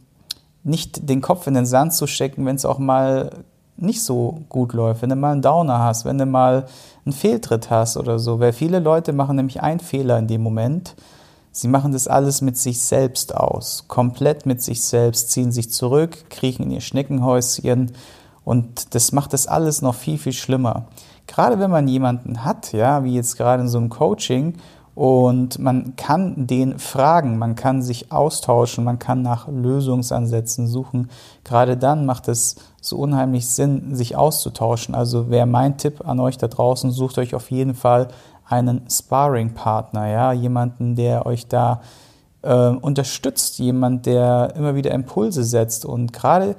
nicht 0.64 1.08
den 1.10 1.22
Kopf 1.22 1.48
in 1.48 1.54
den 1.54 1.66
Sand 1.66 1.94
zu 1.94 2.08
stecken, 2.08 2.46
wenn 2.46 2.58
es 2.58 2.66
auch 2.66 2.80
mal 2.80 3.32
nicht 3.78 4.04
so 4.04 4.42
gut 4.50 4.74
läuft, 4.74 5.02
wenn 5.02 5.10
du 5.10 5.16
mal 5.16 5.32
einen 5.32 5.42
Downer 5.42 5.80
hast, 5.80 6.04
wenn 6.04 6.18
du 6.18 6.26
mal 6.26 6.66
einen 7.06 7.14
Fehltritt 7.14 7.70
hast 7.70 7.96
oder 7.96 8.20
so. 8.20 8.40
Weil 8.40 8.52
viele 8.52 8.80
Leute 8.80 9.14
machen 9.14 9.36
nämlich 9.36 9.62
einen 9.62 9.80
Fehler 9.80 10.18
in 10.18 10.28
dem 10.28 10.42
Moment. 10.42 10.96
Sie 11.52 11.68
machen 11.68 11.92
das 11.92 12.08
alles 12.08 12.42
mit 12.42 12.58
sich 12.58 12.82
selbst 12.82 13.34
aus, 13.36 13.86
komplett 13.88 14.46
mit 14.46 14.62
sich 14.62 14.84
selbst, 14.84 15.32
ziehen 15.32 15.52
sich 15.52 15.72
zurück, 15.72 16.30
kriechen 16.30 16.64
in 16.64 16.72
ihr 16.72 16.82
Schneckenhäuschen 16.82 17.94
und 18.48 18.96
das 18.96 19.12
macht 19.12 19.34
das 19.34 19.46
alles 19.46 19.82
noch 19.82 19.94
viel, 19.94 20.18
viel 20.18 20.32
schlimmer. 20.32 20.86
Gerade 21.27 21.60
wenn 21.60 21.70
man 21.70 21.86
jemanden 21.89 22.46
hat, 22.46 22.72
ja, 22.72 23.04
wie 23.04 23.13
jetzt 23.13 23.36
gerade 23.36 23.63
in 23.63 23.68
so 23.68 23.77
einem 23.77 23.89
Coaching, 23.89 24.54
und 24.96 25.60
man 25.60 25.98
kann 25.98 26.48
den 26.48 26.80
fragen, 26.80 27.38
man 27.38 27.56
kann 27.56 27.82
sich 27.82 28.10
austauschen, 28.10 28.86
man 28.86 29.00
kann 29.00 29.22
nach 29.22 29.50
Lösungsansätzen 29.50 30.66
suchen. 30.66 31.10
Gerade 31.44 31.75
dann 31.75 32.06
macht 32.06 32.30
es 32.30 32.56
so 32.80 32.96
unheimlich 32.96 33.50
Sinn, 33.50 33.94
sich 33.94 34.16
auszutauschen. 34.16 34.96
Also 34.96 35.30
wäre 35.30 35.46
mein 35.46 35.77
Tipp 35.77 36.08
an 36.08 36.22
euch 36.22 36.38
da 36.38 36.48
draußen, 36.48 36.92
sucht 36.92 37.18
euch 37.18 37.36
auf 37.36 37.51
jeden 37.51 37.75
Fall 37.75 38.08
einen 38.48 38.89
Sparring-Partner, 38.89 40.08
ja, 40.08 40.32
jemanden, 40.32 40.96
der 40.96 41.25
euch 41.25 41.48
da 41.48 41.82
äh, 42.44 42.70
unterstützt, 42.70 43.60
jemand, 43.60 44.06
der 44.06 44.54
immer 44.56 44.75
wieder 44.75 44.92
Impulse 44.92 45.44
setzt. 45.44 45.84
Und 45.86 46.13
gerade 46.13 46.56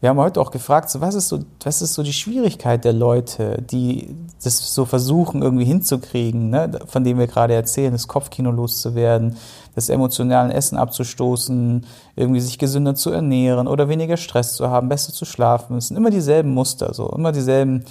wir 0.00 0.10
haben 0.10 0.18
heute 0.18 0.42
auch 0.42 0.50
gefragt, 0.50 0.90
so, 0.90 1.00
was, 1.00 1.14
ist 1.14 1.28
so, 1.28 1.40
was 1.64 1.80
ist 1.80 1.94
so 1.94 2.02
die 2.02 2.12
Schwierigkeit 2.12 2.84
der 2.84 2.92
Leute, 2.92 3.62
die 3.62 4.14
das 4.44 4.74
so 4.74 4.84
versuchen 4.84 5.40
irgendwie 5.40 5.64
hinzukriegen, 5.64 6.50
ne? 6.50 6.70
von 6.86 7.02
dem 7.02 7.18
wir 7.18 7.26
gerade 7.26 7.54
erzählen, 7.54 7.92
das 7.92 8.06
Kopfkino 8.06 8.50
loszuwerden, 8.50 9.36
das 9.74 9.88
emotionalen 9.88 10.50
Essen 10.50 10.76
abzustoßen, 10.76 11.86
irgendwie 12.14 12.40
sich 12.40 12.58
gesünder 12.58 12.94
zu 12.94 13.10
ernähren 13.10 13.68
oder 13.68 13.88
weniger 13.88 14.18
Stress 14.18 14.52
zu 14.54 14.68
haben, 14.68 14.90
besser 14.90 15.14
zu 15.14 15.24
schlafen. 15.24 15.78
Es 15.78 15.88
sind 15.88 15.96
immer 15.96 16.10
dieselben 16.10 16.52
Muster, 16.52 16.92
so 16.92 17.08
immer 17.08 17.32
dieselben 17.32 17.84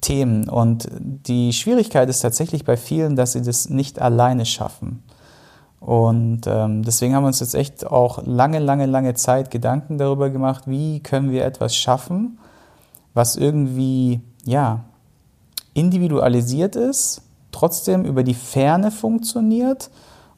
Themen. 0.00 0.48
Und 0.48 0.88
die 1.00 1.52
Schwierigkeit 1.52 2.08
ist 2.08 2.20
tatsächlich 2.20 2.64
bei 2.64 2.76
vielen, 2.76 3.14
dass 3.14 3.32
sie 3.32 3.42
das 3.42 3.70
nicht 3.70 4.02
alleine 4.02 4.44
schaffen. 4.44 5.03
Und 5.84 6.46
ähm, 6.46 6.82
deswegen 6.82 7.14
haben 7.14 7.24
wir 7.24 7.26
uns 7.26 7.40
jetzt 7.40 7.54
echt 7.54 7.86
auch 7.86 8.24
lange, 8.24 8.58
lange, 8.58 8.86
lange 8.86 9.12
Zeit 9.12 9.50
Gedanken 9.50 9.98
darüber 9.98 10.30
gemacht, 10.30 10.64
wie 10.66 11.00
können 11.00 11.30
wir 11.30 11.44
etwas 11.44 11.76
schaffen, 11.76 12.38
was 13.12 13.36
irgendwie, 13.36 14.22
ja, 14.46 14.84
individualisiert 15.74 16.74
ist, 16.74 17.20
trotzdem 17.52 18.06
über 18.06 18.22
die 18.22 18.32
Ferne 18.32 18.90
funktioniert 18.90 19.90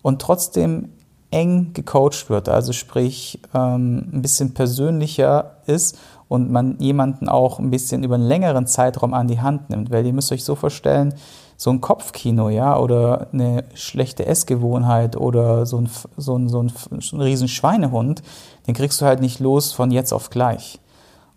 und 0.03 0.21
trotzdem 0.21 0.89
eng 1.31 1.73
gecoacht 1.75 2.29
wird, 2.29 2.49
also 2.49 2.73
sprich 2.73 3.41
ähm, 3.55 4.09
ein 4.13 4.23
bisschen 4.23 4.53
persönlicher 4.53 5.59
ist 5.67 5.97
und 6.27 6.51
man 6.51 6.77
jemanden 6.81 7.29
auch 7.29 7.61
ein 7.61 7.71
bisschen 7.71 8.03
über 8.03 8.17
einen 8.17 8.27
längeren 8.27 8.67
Zeitraum 8.67 9.15
an 9.15 9.29
die 9.29 9.41
Hand 9.41 9.71
nimmt. 9.71 9.93
Weil 9.93 10.07
ihr 10.07 10.13
müsst 10.13 10.33
euch 10.33 10.43
so 10.43 10.57
vorstellen, 10.57 11.15
so 11.57 11.71
ein 11.71 11.81
Kopfkino, 11.81 12.51
ja, 12.51 12.79
oder 12.79 13.29
eine 13.33 13.65
schlechte 13.75 14.27
Essgewohnheit 14.27 15.17
oder 15.17 15.67
so 15.67 15.79
ein, 15.79 15.89
so 16.17 16.37
ein, 16.37 16.49
so 16.49 16.63
ein, 16.63 16.73
so 17.01 17.17
ein 17.17 17.21
riesen 17.21 17.49
Schweinehund, 17.49 18.23
den 18.67 18.75
kriegst 18.75 19.01
du 19.01 19.07
halt 19.07 19.21
nicht 19.21 19.41
los 19.41 19.73
von 19.73 19.91
jetzt 19.91 20.13
auf 20.13 20.31
gleich. 20.31 20.79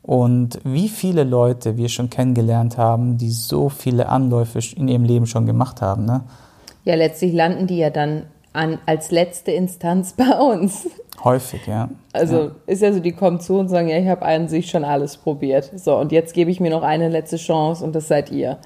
Und 0.02 0.60
wie 0.64 0.90
viele 0.90 1.24
Leute 1.24 1.78
wir 1.78 1.90
schon 1.90 2.10
kennengelernt 2.10 2.78
haben, 2.78 3.18
die 3.18 3.30
so 3.30 3.70
viele 3.70 4.10
Anläufe 4.10 4.60
in 4.76 4.88
ihrem 4.88 5.04
Leben 5.04 5.28
schon 5.28 5.46
gemacht 5.46 5.82
haben, 5.82 6.06
ne? 6.06 6.24
Ja, 6.86 6.96
letztlich 6.96 7.34
landen 7.34 7.68
die 7.68 7.78
ja 7.78 7.90
dann 7.90 8.24
an, 8.54 8.80
als 8.86 9.12
letzte 9.12 9.52
Instanz 9.52 10.14
bei 10.18 10.40
uns. 10.40 10.88
Häufig, 11.24 11.68
ja. 11.68 11.90
Also 12.14 12.36
ja. 12.36 12.52
ist 12.66 12.82
ja 12.82 12.94
so, 12.94 13.00
die 13.00 13.12
kommen 13.12 13.40
zu 13.40 13.60
und 13.60 13.68
sagen, 13.68 13.90
ja, 13.90 13.98
ich 13.98 14.08
habe 14.08 14.26
an 14.26 14.48
sich 14.48 14.70
schon 14.70 14.86
alles 14.86 15.18
probiert. 15.18 15.70
So, 15.76 15.98
und 15.98 16.12
jetzt 16.12 16.34
gebe 16.34 16.50
ich 16.50 16.60
mir 16.60 16.72
noch 16.72 16.84
eine 16.84 17.10
letzte 17.10 17.38
Chance 17.38 17.84
und 17.84 17.94
das 17.94 18.08
seid 18.08 18.32
ihr. 18.32 18.58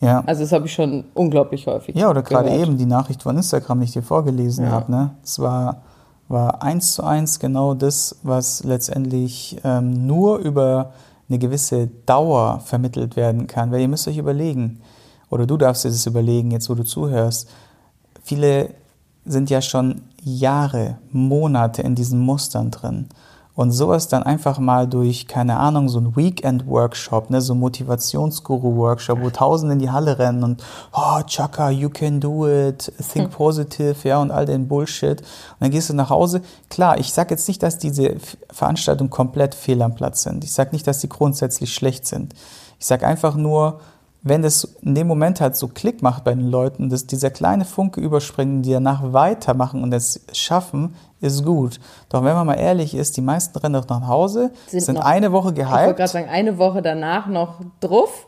Ja. 0.00 0.22
Also 0.26 0.42
das 0.42 0.52
habe 0.52 0.66
ich 0.66 0.72
schon 0.72 1.04
unglaublich 1.14 1.66
häufig. 1.66 1.94
Ja, 1.94 2.08
oder 2.08 2.22
gerade 2.22 2.50
eben 2.50 2.78
die 2.78 2.86
Nachricht 2.86 3.22
von 3.22 3.36
Instagram, 3.36 3.80
die 3.80 3.84
ich 3.84 3.92
dir 3.92 4.02
vorgelesen 4.02 4.64
ja. 4.64 4.70
habe. 4.70 4.90
Ne? 4.90 5.10
Es 5.22 5.38
war, 5.38 5.82
war 6.28 6.62
eins 6.62 6.94
zu 6.94 7.04
eins 7.04 7.38
genau 7.38 7.74
das, 7.74 8.16
was 8.22 8.64
letztendlich 8.64 9.60
ähm, 9.62 10.06
nur 10.06 10.38
über 10.38 10.92
eine 11.28 11.38
gewisse 11.38 11.88
Dauer 12.06 12.60
vermittelt 12.64 13.14
werden 13.16 13.46
kann. 13.46 13.70
Weil 13.70 13.82
ihr 13.82 13.88
müsst 13.88 14.08
euch 14.08 14.16
überlegen, 14.16 14.80
oder 15.28 15.46
du 15.46 15.56
darfst 15.56 15.84
dir 15.84 15.90
das 15.90 16.06
überlegen, 16.06 16.50
jetzt 16.50 16.70
wo 16.70 16.74
du 16.74 16.84
zuhörst, 16.84 17.48
viele 18.22 18.70
sind 19.26 19.50
ja 19.50 19.60
schon 19.60 20.02
Jahre, 20.22 20.98
Monate 21.12 21.82
in 21.82 21.94
diesen 21.94 22.20
Mustern 22.20 22.70
drin. 22.70 23.08
Und 23.60 23.72
sowas 23.72 24.08
dann 24.08 24.22
einfach 24.22 24.58
mal 24.58 24.88
durch, 24.88 25.28
keine 25.28 25.58
Ahnung, 25.58 25.90
so 25.90 26.00
ein 26.00 26.16
Weekend-Workshop, 26.16 27.28
ne, 27.28 27.42
so 27.42 27.54
Motivationsguru-Workshop, 27.54 29.20
wo 29.20 29.28
Tausende 29.28 29.74
in 29.74 29.80
die 29.80 29.90
Halle 29.90 30.18
rennen 30.18 30.44
und, 30.44 30.64
oh, 30.94 31.20
Chaka, 31.26 31.68
you 31.68 31.90
can 31.90 32.20
do 32.20 32.48
it, 32.48 32.90
think 33.12 33.26
hm. 33.26 33.30
positive, 33.30 33.96
ja, 34.08 34.18
und 34.22 34.30
all 34.30 34.46
den 34.46 34.66
Bullshit. 34.66 35.20
Und 35.20 35.26
dann 35.60 35.70
gehst 35.70 35.90
du 35.90 35.92
nach 35.92 36.08
Hause. 36.08 36.40
Klar, 36.70 36.96
ich 36.96 37.12
sage 37.12 37.34
jetzt 37.34 37.48
nicht, 37.48 37.62
dass 37.62 37.76
diese 37.76 38.16
Veranstaltungen 38.50 39.10
komplett 39.10 39.54
fehl 39.54 39.82
am 39.82 39.94
Platz 39.94 40.22
sind. 40.22 40.42
Ich 40.42 40.54
sage 40.54 40.70
nicht, 40.72 40.86
dass 40.86 41.00
die 41.00 41.10
grundsätzlich 41.10 41.74
schlecht 41.74 42.06
sind. 42.06 42.32
Ich 42.78 42.86
sage 42.86 43.06
einfach 43.06 43.34
nur, 43.36 43.80
wenn 44.22 44.42
das 44.42 44.64
in 44.82 44.94
dem 44.94 45.06
Moment 45.06 45.40
halt 45.40 45.56
so 45.56 45.68
Klick 45.68 46.02
macht 46.02 46.24
bei 46.24 46.34
den 46.34 46.48
Leuten, 46.48 46.90
dass 46.90 47.06
dieser 47.06 47.30
kleine 47.30 47.64
Funke 47.64 48.00
überspringen, 48.00 48.62
die 48.62 48.72
danach 48.72 49.12
weitermachen 49.12 49.82
und 49.82 49.92
es 49.92 50.20
schaffen, 50.32 50.94
ist 51.20 51.44
gut. 51.44 51.80
Doch 52.10 52.22
wenn 52.24 52.34
man 52.34 52.46
mal 52.46 52.54
ehrlich 52.54 52.94
ist, 52.94 53.16
die 53.16 53.22
meisten 53.22 53.58
rennen 53.58 53.80
doch 53.80 53.88
nach 53.88 54.08
Hause, 54.08 54.50
sind, 54.66 54.82
sind 54.82 54.94
noch, 54.96 55.04
eine 55.04 55.32
Woche 55.32 55.54
gehypt. 55.54 55.72
Ich 55.74 55.86
wollte 55.86 55.94
gerade 55.94 56.12
sagen, 56.12 56.28
eine 56.28 56.58
Woche 56.58 56.82
danach 56.82 57.26
noch 57.28 57.60
drauf 57.80 58.26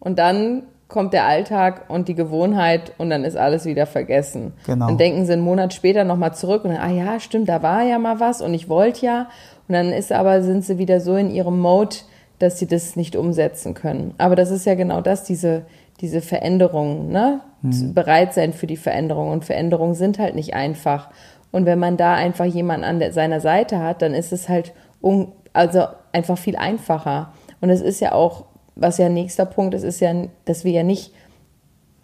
und 0.00 0.18
dann 0.18 0.64
kommt 0.88 1.12
der 1.12 1.26
Alltag 1.26 1.84
und 1.88 2.08
die 2.08 2.16
Gewohnheit 2.16 2.92
und 2.98 3.10
dann 3.10 3.24
ist 3.24 3.36
alles 3.36 3.64
wieder 3.64 3.86
vergessen. 3.86 4.52
Genau. 4.66 4.88
Dann 4.88 4.98
denken 4.98 5.24
sie 5.24 5.32
einen 5.32 5.42
Monat 5.42 5.72
später 5.72 6.02
nochmal 6.02 6.34
zurück 6.34 6.64
und 6.64 6.72
dann, 6.72 6.80
ah 6.80 6.90
ja, 6.90 7.20
stimmt, 7.20 7.48
da 7.48 7.62
war 7.62 7.82
ja 7.82 8.00
mal 8.00 8.18
was 8.18 8.42
und 8.42 8.52
ich 8.52 8.68
wollte 8.68 9.06
ja. 9.06 9.28
Und 9.68 9.74
dann 9.74 9.90
ist 9.90 10.10
aber, 10.10 10.42
sind 10.42 10.64
sie 10.64 10.78
wieder 10.78 11.00
so 11.00 11.14
in 11.14 11.30
ihrem 11.30 11.60
Mode, 11.60 11.94
dass 12.40 12.58
sie 12.58 12.66
das 12.66 12.96
nicht 12.96 13.14
umsetzen 13.14 13.74
können. 13.74 14.14
Aber 14.18 14.34
das 14.34 14.50
ist 14.50 14.66
ja 14.66 14.74
genau 14.74 15.00
das, 15.02 15.24
diese, 15.24 15.66
diese 16.00 16.22
Veränderungen, 16.22 17.12
ne? 17.12 17.42
Mhm. 17.62 17.92
Bereit 17.92 18.32
sein 18.32 18.54
für 18.54 18.66
die 18.66 18.78
Veränderung. 18.78 19.30
Und 19.30 19.44
Veränderungen 19.44 19.94
sind 19.94 20.18
halt 20.18 20.34
nicht 20.34 20.54
einfach. 20.54 21.10
Und 21.52 21.66
wenn 21.66 21.78
man 21.78 21.98
da 21.98 22.14
einfach 22.14 22.46
jemanden 22.46 22.84
an 22.84 22.98
der, 22.98 23.12
seiner 23.12 23.40
Seite 23.40 23.78
hat, 23.78 24.00
dann 24.00 24.14
ist 24.14 24.32
es 24.32 24.48
halt 24.48 24.72
un, 25.02 25.32
also 25.52 25.84
einfach 26.12 26.38
viel 26.38 26.56
einfacher. 26.56 27.34
Und 27.60 27.68
es 27.68 27.82
ist 27.82 28.00
ja 28.00 28.12
auch, 28.12 28.46
was 28.74 28.96
ja 28.96 29.10
nächster 29.10 29.44
Punkt 29.44 29.74
ist, 29.74 29.82
ist 29.82 30.00
ja, 30.00 30.14
dass 30.46 30.64
wir 30.64 30.72
ja 30.72 30.82
nicht 30.82 31.12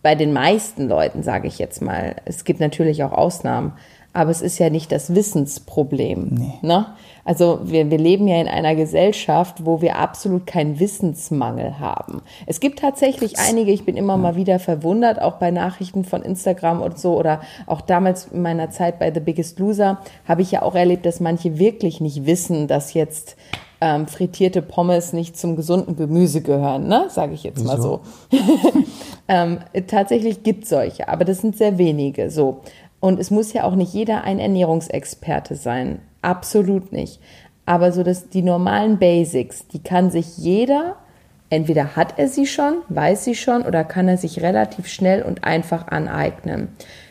bei 0.03 0.15
den 0.15 0.35
meisten 0.35 0.87
Leuten, 0.87 1.23
sage 1.23 1.49
ich 1.49 1.59
jetzt 1.59 1.81
mal, 1.81 2.17
es 2.27 2.45
gibt 2.45 2.61
natürlich 2.61 3.03
auch 3.03 3.13
Ausnahmen, 3.13 3.73
aber 4.17 4.31
es 4.31 4.41
ist 4.41 4.59
ja 4.59 4.71
nicht 4.71 4.91
das 4.93 5.15
Wissensproblem. 5.15 6.29
Nee. 6.31 6.55
Ne? 6.63 6.87
Also 7.27 7.61
wir, 7.65 7.91
wir 7.91 7.99
leben 7.99 8.27
ja 8.29 8.41
in 8.41 8.49
einer 8.49 8.75
Gesellschaft, 8.75 9.67
wo 9.67 9.83
wir 9.83 9.99
absolut 9.99 10.47
keinen 10.47 10.81
Wissensmangel 10.81 11.79
haben. 11.79 12.23
Es 12.47 12.61
gibt 12.61 12.79
tatsächlich 12.79 13.39
einige, 13.39 13.73
ich 13.73 13.85
bin 13.85 13.97
immer 13.97 14.17
mal 14.17 14.35
wieder 14.35 14.59
verwundert, 14.59 15.21
auch 15.21 15.35
bei 15.35 15.51
Nachrichten 15.51 16.05
von 16.05 16.23
Instagram 16.23 16.81
und 16.81 16.99
so 16.99 17.19
oder 17.19 17.43
auch 17.67 17.83
damals 17.83 18.29
in 18.29 18.41
meiner 18.41 18.71
Zeit 18.71 18.99
bei 18.99 19.13
The 19.13 19.21
Biggest 19.21 19.59
Loser 19.59 19.99
habe 20.25 20.41
ich 20.41 20.51
ja 20.51 20.63
auch 20.63 20.75
erlebt, 20.75 21.05
dass 21.05 21.21
manche 21.21 21.59
wirklich 21.59 22.01
nicht 22.01 22.25
wissen, 22.25 22.69
dass 22.69 22.95
jetzt 22.95 23.37
ähm, 23.83 24.07
frittierte 24.07 24.63
Pommes 24.63 25.13
nicht 25.13 25.37
zum 25.37 25.57
gesunden 25.57 25.97
Gemüse 25.97 26.41
gehören, 26.41 26.89
ne? 26.89 27.07
sage 27.11 27.35
ich 27.35 27.43
jetzt 27.43 27.61
Wieso? 27.61 27.67
mal 27.67 27.83
so. 27.83 28.01
ähm, 29.29 29.59
tatsächlich 29.87 30.43
gibt 30.43 30.65
es 30.65 30.71
solche, 30.71 31.09
aber 31.09 31.27
das 31.27 31.43
sind 31.43 31.59
sehr 31.59 31.77
wenige. 31.77 32.31
So. 32.31 32.63
Und 33.07 33.21
es 33.21 33.31
muss 33.31 33.53
ja 33.53 33.63
auch 33.63 33.77
nicht 33.77 33.95
jeder 33.95 34.25
ein 34.25 34.41
Ernährungsexperte 34.41 35.55
sein. 35.55 36.01
Absolut 36.23 36.91
nicht. 36.91 37.21
Aber 37.65 37.93
so 37.93 38.03
dass 38.03 38.31
die 38.31 38.43
normalen 38.43 38.99
Basics, 38.99 39.69
die 39.69 39.79
kann 39.79 40.11
sich 40.11 40.37
jeder, 40.37 40.97
entweder 41.49 41.95
hat 41.95 42.19
er 42.19 42.27
sie 42.27 42.47
schon, 42.47 42.79
weiß 42.89 43.23
sie 43.23 43.37
schon, 43.37 43.63
oder 43.63 43.85
kann 43.85 44.09
er 44.09 44.17
sich 44.17 44.43
relativ 44.43 44.89
schnell 44.89 45.23
und 45.23 45.45
einfach 45.45 45.87
aneignen. 45.87 46.67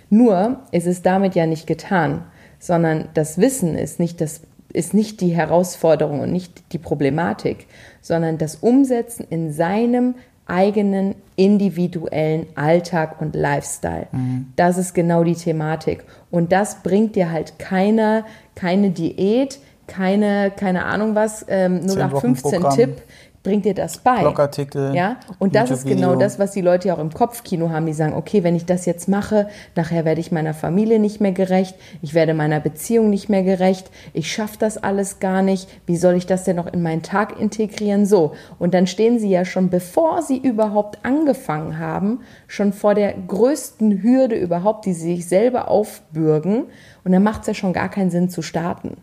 Nur 0.10 0.60
ist 0.74 0.86
es 0.86 1.02
damit 1.02 1.34
ja 1.34 1.46
nicht 1.46 1.66
getan, 1.66 2.26
sondern 2.60 3.08
das 3.14 3.38
Wissen 3.38 3.78
ist 3.78 3.98
nicht 3.98 4.20
das 4.20 4.42
ist 4.74 4.94
nicht 4.94 5.22
die 5.22 5.34
Herausforderung 5.34 6.20
und 6.20 6.34
nicht 6.34 6.74
die 6.74 6.78
Problematik, 6.78 7.68
sondern 8.02 8.38
das 8.38 8.58
Umsetzen 8.58 9.26
in 9.30 9.54
seinem 9.54 10.16
eigenen 10.48 11.16
individuellen 11.36 12.48
Alltag 12.56 13.20
und 13.20 13.36
Lifestyle. 13.36 14.08
Mhm. 14.12 14.48
Das 14.56 14.78
ist 14.78 14.94
genau 14.94 15.24
die 15.24 15.36
Thematik. 15.36 16.04
Und 16.32 16.52
das 16.52 16.84
bringt 16.84 17.16
dir 17.16 17.32
halt 17.32 17.60
keine, 17.60 18.26
keine 18.56 18.92
Diät, 18.92 19.60
keine, 19.88 20.52
keine 20.56 20.86
Ahnung 20.86 21.16
was, 21.16 21.46
ähm, 21.48 21.82
0815 21.86 22.70
Tipp, 22.72 23.02
bringt 23.46 23.64
dir 23.64 23.76
das 23.76 24.00
bei. 24.00 24.20
Blogartikel. 24.20 24.94
Ja, 24.94 25.18
und 25.40 25.56
das 25.56 25.72
ist 25.72 25.86
genau 25.86 26.16
das, 26.16 26.40
was 26.40 26.52
die 26.52 26.62
Leute 26.62 26.90
ja 26.90 26.96
auch 26.96 27.00
im 27.00 27.14
Kopfkino 27.14 27.70
haben. 27.70 27.86
Die 27.86 27.94
sagen, 27.94 28.14
okay, 28.14 28.44
wenn 28.44 28.56
ich 28.56 28.66
das 28.66 28.86
jetzt 28.86 29.08
mache, 29.08 29.48
nachher 29.76 30.04
werde 30.04 30.20
ich 30.20 30.32
meiner 30.32 30.54
Familie 30.54 31.00
nicht 31.00 31.22
mehr 31.22 31.32
gerecht, 31.32 31.76
ich 32.02 32.14
werde 32.14 32.34
meiner 32.34 32.60
Beziehung 32.60 33.10
nicht 33.10 33.30
mehr 33.30 33.44
gerecht, 33.44 33.92
ich 34.14 34.34
schaffe 34.34 34.58
das 34.60 34.78
alles 34.78 35.20
gar 35.20 35.44
nicht, 35.44 35.70
wie 35.86 35.96
soll 35.96 36.16
ich 36.16 36.26
das 36.26 36.44
denn 36.44 36.56
noch 36.56 36.66
in 36.66 36.82
meinen 36.82 37.04
Tag 37.04 37.40
integrieren? 37.40 38.06
So, 38.06 38.34
und 38.58 38.74
dann 38.74 38.88
stehen 38.88 39.20
sie 39.20 39.30
ja 39.30 39.46
schon, 39.46 39.70
bevor 39.70 40.24
sie 40.24 40.38
überhaupt 40.38 41.06
angefangen 41.06 41.78
haben, 41.78 42.22
schon 42.48 42.74
vor 42.74 42.96
der 42.96 43.14
größten 43.14 44.02
Hürde 44.02 44.36
überhaupt, 44.36 44.86
die 44.86 44.94
sie 44.94 45.16
sich 45.16 45.28
selber 45.28 45.70
aufbürgen. 45.70 46.64
Und 47.04 47.12
dann 47.12 47.22
macht 47.22 47.42
es 47.42 47.48
ja 47.48 47.54
schon 47.54 47.74
gar 47.74 47.90
keinen 47.90 48.10
Sinn 48.10 48.30
zu 48.30 48.42
starten. 48.42 48.98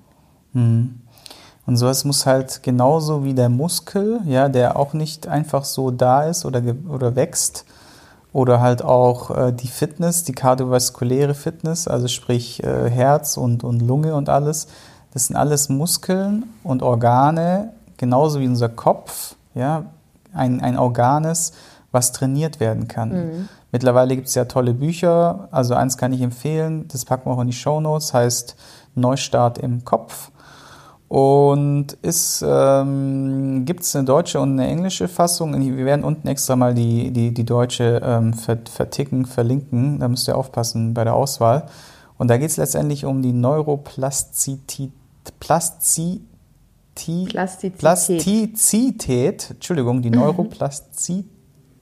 Mhm. 0.52 1.01
Und 1.64 1.76
sowas 1.76 2.04
muss 2.04 2.26
halt 2.26 2.62
genauso 2.62 3.25
wie 3.25 3.35
der 3.35 3.49
Muskel, 3.49 4.21
ja, 4.26 4.49
der 4.49 4.76
auch 4.76 4.95
nicht 4.95 5.28
einfach 5.28 5.64
so 5.64 5.90
da 5.90 6.25
ist 6.25 6.45
oder, 6.45 6.62
oder 6.88 7.14
wächst, 7.14 7.64
oder 8.33 8.61
halt 8.61 8.83
auch 8.83 9.31
äh, 9.31 9.52
die 9.52 9.69
Fitness, 9.69 10.25
die 10.25 10.33
kardiovaskuläre 10.33 11.35
Fitness, 11.35 11.87
also 11.87 12.09
sprich 12.09 12.62
äh, 12.64 12.90
Herz 12.90 13.37
und, 13.37 13.62
und 13.62 13.81
Lunge 13.81 14.14
und 14.14 14.28
alles, 14.28 14.69
das 15.12 15.26
sind 15.26 15.37
alles 15.37 15.69
Muskeln 15.69 16.45
und 16.64 16.83
Organe, 16.83 17.73
genauso 17.99 18.40
wie 18.40 18.47
unser 18.47 18.71
Kopf, 18.71 19.37
ja, 19.54 19.85
ein, 20.33 20.62
ein 20.62 20.78
Organ 20.78 21.25
ist, 21.25 21.54
was 21.90 22.12
trainiert 22.12 22.59
werden 22.59 22.88
kann. 22.88 23.11
Mhm. 23.11 23.49
Mittlerweile 23.71 24.16
gibt 24.16 24.28
es 24.28 24.35
ja 24.35 24.47
tolle 24.47 24.73
Bücher, 24.73 25.49
also 25.50 25.75
eins 25.75 25.99
kann 25.99 26.12
ich 26.14 26.23
empfehlen, 26.23 26.88
das 26.88 27.04
packen 27.04 27.28
wir 27.28 27.35
auch 27.35 27.40
in 27.40 27.49
die 27.49 27.52
Show 27.52 27.81
Notes, 27.81 28.14
heißt 28.14 28.57
Neustart 28.95 29.59
im 29.59 29.85
Kopf. 29.85 30.31
Und 31.12 31.99
ähm, 32.42 33.66
gibt 33.66 33.83
es 33.83 33.95
eine 33.95 34.07
deutsche 34.07 34.40
und 34.40 34.52
eine 34.52 34.66
englische 34.66 35.09
Fassung? 35.09 35.52
Wir 35.61 35.85
werden 35.85 36.04
unten 36.04 36.26
extra 36.26 36.57
mal 36.57 36.73
die, 36.73 37.11
die, 37.11 37.35
die 37.35 37.45
deutsche 37.45 38.00
ähm, 38.02 38.33
verticken, 38.33 39.26
verlinken. 39.26 39.99
Da 39.99 40.09
müsst 40.09 40.26
ihr 40.26 40.38
aufpassen 40.38 40.95
bei 40.95 41.04
der 41.04 41.14
Auswahl. 41.14 41.66
Und 42.16 42.28
da 42.28 42.38
geht 42.38 42.49
es 42.49 42.57
letztendlich 42.57 43.04
um 43.04 43.21
die 43.21 43.35
Neuroplastizität. 43.35 44.90
Plastizität. 45.38 46.23
Plastizität. 47.76 49.50
Entschuldigung, 49.50 50.00
die 50.00 50.09
mhm. 50.09 50.16
Neuroplastizität. 50.16 51.31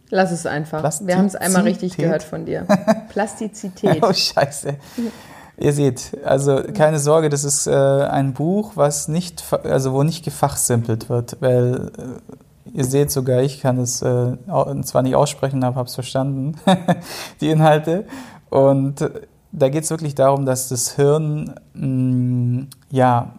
Lass 0.09 0.33
es 0.33 0.45
einfach. 0.45 0.83
Wir 1.07 1.17
haben 1.17 1.27
es 1.27 1.37
einmal 1.37 1.63
richtig 1.63 1.97
gehört 1.97 2.25
von 2.25 2.47
dir. 2.47 2.67
Plastizität. 3.11 4.03
oh, 4.03 4.13
scheiße. 4.13 4.75
Ihr 5.61 5.75
seht, 5.75 6.17
also 6.25 6.63
keine 6.75 6.99
Sorge, 6.99 7.29
das 7.29 7.45
ist 7.45 7.67
äh, 7.67 7.71
ein 7.75 8.33
Buch, 8.33 8.73
was 8.77 9.09
nicht, 9.09 9.45
also 9.63 9.93
wo 9.93 10.03
nicht 10.03 10.25
gefachsimpelt 10.25 11.11
wird, 11.11 11.37
weil 11.41 11.93
äh, 11.99 12.79
ihr 12.79 12.85
seht 12.87 13.11
sogar, 13.11 13.43
ich 13.43 13.61
kann 13.61 13.77
es 13.79 14.01
äh, 14.01 14.39
zwar 14.83 15.03
nicht 15.03 15.17
aussprechen, 15.17 15.63
aber 15.63 15.77
habe 15.77 15.89
es 15.89 15.95
verstanden, 15.95 16.57
die 17.43 17.51
Inhalte. 17.51 18.07
Und 18.49 19.11
da 19.53 19.69
geht 19.69 19.85
es 19.85 19.91
wirklich 19.91 20.15
darum, 20.15 20.47
dass 20.47 20.71
das 20.71 20.97
Hirn, 20.97 21.55
mh, 21.75 21.87
mm, 21.87 22.69
ja, 22.91 23.33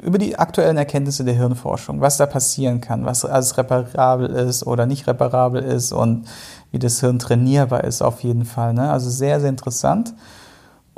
über 0.00 0.18
die 0.18 0.38
aktuellen 0.38 0.76
Erkenntnisse 0.76 1.24
der 1.24 1.34
Hirnforschung, 1.34 2.00
was 2.00 2.16
da 2.16 2.26
passieren 2.26 2.80
kann, 2.80 3.04
was 3.04 3.24
alles 3.24 3.58
reparabel 3.58 4.30
ist 4.30 4.64
oder 4.64 4.86
nicht 4.86 5.08
reparabel 5.08 5.64
ist 5.64 5.90
und 5.90 6.28
wie 6.70 6.78
das 6.78 7.00
Hirn 7.00 7.18
trainierbar 7.18 7.82
ist 7.82 8.02
auf 8.02 8.20
jeden 8.20 8.44
Fall. 8.44 8.72
Ne? 8.72 8.88
Also 8.88 9.10
sehr, 9.10 9.40
sehr 9.40 9.50
interessant. 9.50 10.14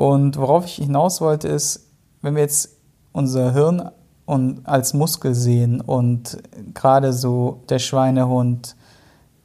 Und 0.01 0.39
worauf 0.39 0.65
ich 0.65 0.77
hinaus 0.77 1.21
wollte, 1.21 1.49
ist, 1.49 1.91
wenn 2.23 2.35
wir 2.35 2.41
jetzt 2.41 2.79
unser 3.13 3.53
Hirn 3.53 3.91
und 4.25 4.67
als 4.67 4.95
Muskel 4.95 5.35
sehen 5.35 5.83
und 5.83 6.39
gerade 6.73 7.13
so 7.13 7.65
der 7.69 7.81
Schweinehund 7.81 8.77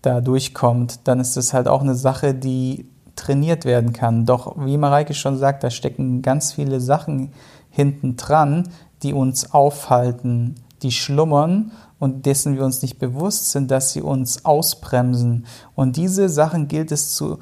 da 0.01 0.21
durchkommt, 0.21 1.09
dann 1.09 1.19
ist 1.19 1.35
das 1.35 1.53
halt 1.53 1.67
auch 1.67 1.81
eine 1.81 1.93
Sache, 1.93 2.33
die 2.33 2.89
trainiert 3.17 3.65
werden 3.65 3.91
kann. 3.91 4.25
Doch 4.25 4.55
wie 4.65 4.77
Mareike 4.77 5.13
schon 5.13 5.37
sagt, 5.37 5.61
da 5.61 5.69
stecken 5.69 6.21
ganz 6.21 6.53
viele 6.53 6.79
Sachen 6.79 7.33
hinten 7.69 8.15
dran, 8.15 8.69
die 9.03 9.11
uns 9.11 9.51
aufhalten, 9.51 10.55
die 10.83 10.91
schlummern 10.93 11.73
und 11.99 12.25
dessen 12.25 12.55
wir 12.55 12.63
uns 12.63 12.81
nicht 12.81 12.97
bewusst 12.97 13.51
sind, 13.51 13.71
dass 13.71 13.91
sie 13.91 14.01
uns 14.01 14.45
ausbremsen. 14.45 15.47
Und 15.75 15.97
diese 15.97 16.29
Sachen 16.29 16.69
gilt 16.69 16.93
es 16.93 17.13
zu 17.13 17.39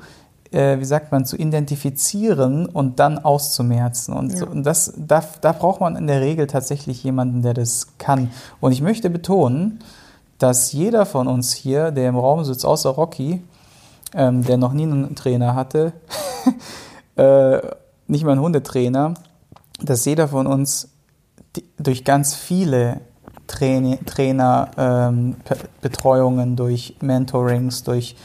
äh, 0.54 0.80
wie 0.80 0.86
sagt 0.86 1.12
man, 1.12 1.26
zu 1.26 1.36
identifizieren 1.36 2.66
und 2.66 3.00
dann 3.00 3.20
auszumerzen. 3.20 4.14
Und, 4.14 4.32
ja. 4.32 4.38
so, 4.40 4.48
und 4.48 4.64
das, 4.64 4.94
da, 4.98 5.24
da 5.42 5.52
braucht 5.52 5.82
man 5.82 5.96
in 5.96 6.08
der 6.08 6.22
Regel 6.22 6.48
tatsächlich 6.48 7.04
jemanden, 7.04 7.42
der 7.42 7.54
das 7.54 7.98
kann. 7.98 8.30
Und 8.60 8.72
ich 8.72 8.82
möchte 8.82 9.10
betonen, 9.10 9.80
dass 10.38 10.72
jeder 10.72 11.06
von 11.06 11.28
uns 11.28 11.54
hier, 11.54 11.92
der 11.92 12.10
im 12.10 12.18
Raum 12.18 12.44
sitzt, 12.44 12.66
außer 12.66 12.90
Rocky, 12.90 13.42
ähm, 14.14 14.44
der 14.44 14.58
noch 14.58 14.74
nie 14.74 14.84
einen 14.84 15.16
Trainer 15.16 15.56
hatte, 15.56 15.94
äh, 17.16 17.60
nicht 18.08 18.24
mal 18.26 18.34
einen 18.34 18.42
Hundetrainer, 18.42 19.14
dass 19.82 20.06
jeder 20.06 20.28
von 20.28 20.48
uns 20.48 20.90
die, 21.56 21.64
durch 21.78 22.04
ganz 22.04 22.36
viele 22.36 23.02
Trainer, 23.48 23.98
Trainer 24.06 24.72
ähm, 24.78 25.36
Betreuungen, 25.82 26.56
durch 26.56 26.96
Mentorings, 27.02 27.84
durch 27.84 28.16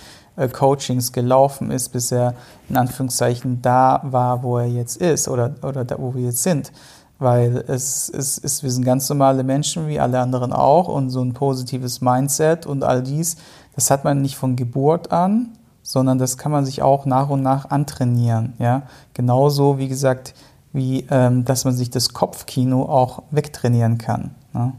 Coachings 0.46 1.12
gelaufen 1.12 1.72
ist, 1.72 1.88
bis 1.88 2.12
er 2.12 2.35
in 2.68 2.77
Anführungszeichen 2.77 3.61
da 3.61 4.01
war, 4.05 4.44
wo 4.44 4.59
er 4.59 4.66
jetzt 4.66 4.98
ist 4.98 5.27
oder, 5.27 5.55
oder 5.62 5.85
da, 5.85 5.98
wo 5.98 6.14
wir 6.14 6.27
jetzt 6.27 6.44
sind. 6.44 6.70
Weil 7.18 7.64
es, 7.66 8.09
es 8.09 8.38
ist, 8.38 8.62
wir 8.62 8.70
sind 8.70 8.85
ganz 8.85 9.09
normale 9.09 9.42
Menschen 9.42 9.88
wie 9.88 9.98
alle 9.98 10.20
anderen 10.20 10.53
auch 10.53 10.87
und 10.87 11.11
so 11.11 11.20
ein 11.20 11.33
positives 11.33 12.01
Mindset 12.01 12.64
und 12.64 12.85
all 12.85 13.03
dies, 13.03 13.37
das 13.74 13.90
hat 13.90 14.05
man 14.05 14.22
nicht 14.22 14.37
von 14.37 14.55
Geburt 14.55 15.11
an, 15.11 15.48
sondern 15.83 16.18
das 16.18 16.38
kann 16.38 16.53
man 16.53 16.64
sich 16.64 16.83
auch 16.83 17.07
nach 17.07 17.29
und 17.29 17.42
nach 17.42 17.70
antrainieren. 17.70 18.53
Ja? 18.59 18.83
Genauso, 19.14 19.79
wie 19.79 19.88
gesagt, 19.88 20.35
wie 20.72 21.07
ähm, 21.11 21.44
dass 21.44 21.64
man 21.64 21.74
sich 21.74 21.90
das 21.90 22.12
Kopfkino 22.12 22.83
auch 22.85 23.22
wegtrainieren 23.31 23.98
kann. 23.98 24.35
Ja? 24.55 24.74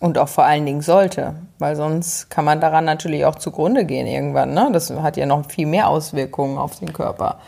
Und 0.00 0.16
auch 0.16 0.28
vor 0.28 0.44
allen 0.44 0.64
Dingen 0.64 0.80
sollte, 0.80 1.34
weil 1.58 1.74
sonst 1.74 2.30
kann 2.30 2.44
man 2.44 2.60
daran 2.60 2.84
natürlich 2.84 3.24
auch 3.24 3.34
zugrunde 3.34 3.84
gehen 3.84 4.06
irgendwann. 4.06 4.54
Ne? 4.54 4.70
Das 4.72 4.90
hat 4.90 5.16
ja 5.16 5.26
noch 5.26 5.50
viel 5.50 5.66
mehr 5.66 5.88
Auswirkungen 5.88 6.56
auf 6.56 6.78
den 6.78 6.92
Körper. 6.92 7.38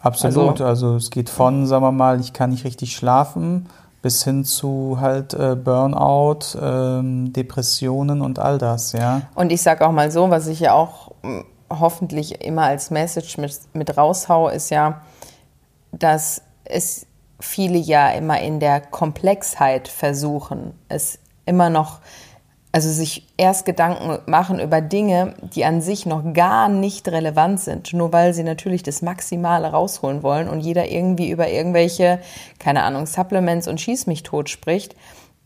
Absolut, 0.00 0.60
also, 0.60 0.64
also 0.64 0.96
es 0.96 1.10
geht 1.10 1.28
von, 1.28 1.66
sagen 1.66 1.82
wir 1.82 1.90
mal, 1.90 2.20
ich 2.20 2.32
kann 2.32 2.50
nicht 2.50 2.64
richtig 2.64 2.94
schlafen, 2.94 3.68
bis 4.02 4.22
hin 4.22 4.44
zu 4.44 4.98
halt 5.00 5.34
äh, 5.34 5.56
Burnout, 5.56 6.56
ähm, 6.62 7.32
Depressionen 7.32 8.20
und 8.20 8.38
all 8.38 8.58
das, 8.58 8.92
ja. 8.92 9.22
Und 9.34 9.50
ich 9.50 9.62
sage 9.62 9.84
auch 9.84 9.90
mal 9.90 10.12
so, 10.12 10.30
was 10.30 10.46
ich 10.46 10.60
ja 10.60 10.74
auch 10.74 11.10
hm, 11.22 11.44
hoffentlich 11.70 12.44
immer 12.44 12.62
als 12.62 12.90
Message 12.92 13.36
mit, 13.38 13.58
mit 13.72 13.96
raushau, 13.96 14.48
ist 14.48 14.70
ja, 14.70 15.00
dass 15.90 16.42
es 16.64 17.06
viele 17.40 17.78
ja 17.78 18.10
immer 18.10 18.40
in 18.40 18.60
der 18.60 18.80
Komplexheit 18.80 19.88
versuchen, 19.88 20.74
es 20.88 21.18
immer 21.46 21.70
noch, 21.70 22.00
also 22.72 22.90
sich 22.90 23.26
erst 23.38 23.64
Gedanken 23.64 24.18
machen 24.30 24.60
über 24.60 24.82
Dinge, 24.82 25.34
die 25.40 25.64
an 25.64 25.80
sich 25.80 26.04
noch 26.04 26.34
gar 26.34 26.68
nicht 26.68 27.08
relevant 27.08 27.58
sind, 27.60 27.94
nur 27.94 28.12
weil 28.12 28.34
sie 28.34 28.42
natürlich 28.42 28.82
das 28.82 29.00
Maximale 29.00 29.68
rausholen 29.68 30.22
wollen 30.22 30.48
und 30.48 30.60
jeder 30.60 30.86
irgendwie 30.86 31.30
über 31.30 31.48
irgendwelche, 31.48 32.20
keine 32.58 32.82
Ahnung, 32.82 33.06
Supplements 33.06 33.66
und 33.66 33.80
Schieß 33.80 34.06
mich 34.06 34.24
tot 34.24 34.50
spricht. 34.50 34.94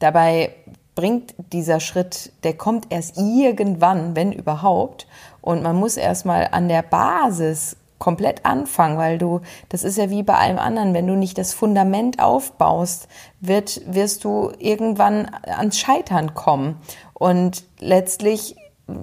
Dabei 0.00 0.50
bringt 0.96 1.34
dieser 1.52 1.78
Schritt, 1.78 2.32
der 2.42 2.54
kommt 2.54 2.86
erst 2.90 3.16
irgendwann, 3.16 4.16
wenn 4.16 4.32
überhaupt. 4.32 5.06
Und 5.40 5.62
man 5.62 5.76
muss 5.76 5.96
erstmal 5.96 6.48
an 6.50 6.68
der 6.68 6.82
Basis 6.82 7.76
komplett 8.00 8.44
anfangen, 8.44 8.98
weil 8.98 9.18
du, 9.18 9.42
das 9.68 9.84
ist 9.84 9.98
ja 9.98 10.10
wie 10.10 10.24
bei 10.24 10.34
allem 10.34 10.58
anderen, 10.58 10.94
wenn 10.94 11.06
du 11.06 11.14
nicht 11.14 11.38
das 11.38 11.54
Fundament 11.54 12.18
aufbaust, 12.18 13.06
wird, 13.40 13.82
wirst 13.86 14.24
du 14.24 14.50
irgendwann 14.58 15.30
ans 15.44 15.78
Scheitern 15.78 16.34
kommen. 16.34 16.80
Und 17.12 17.62
letztlich 17.78 18.56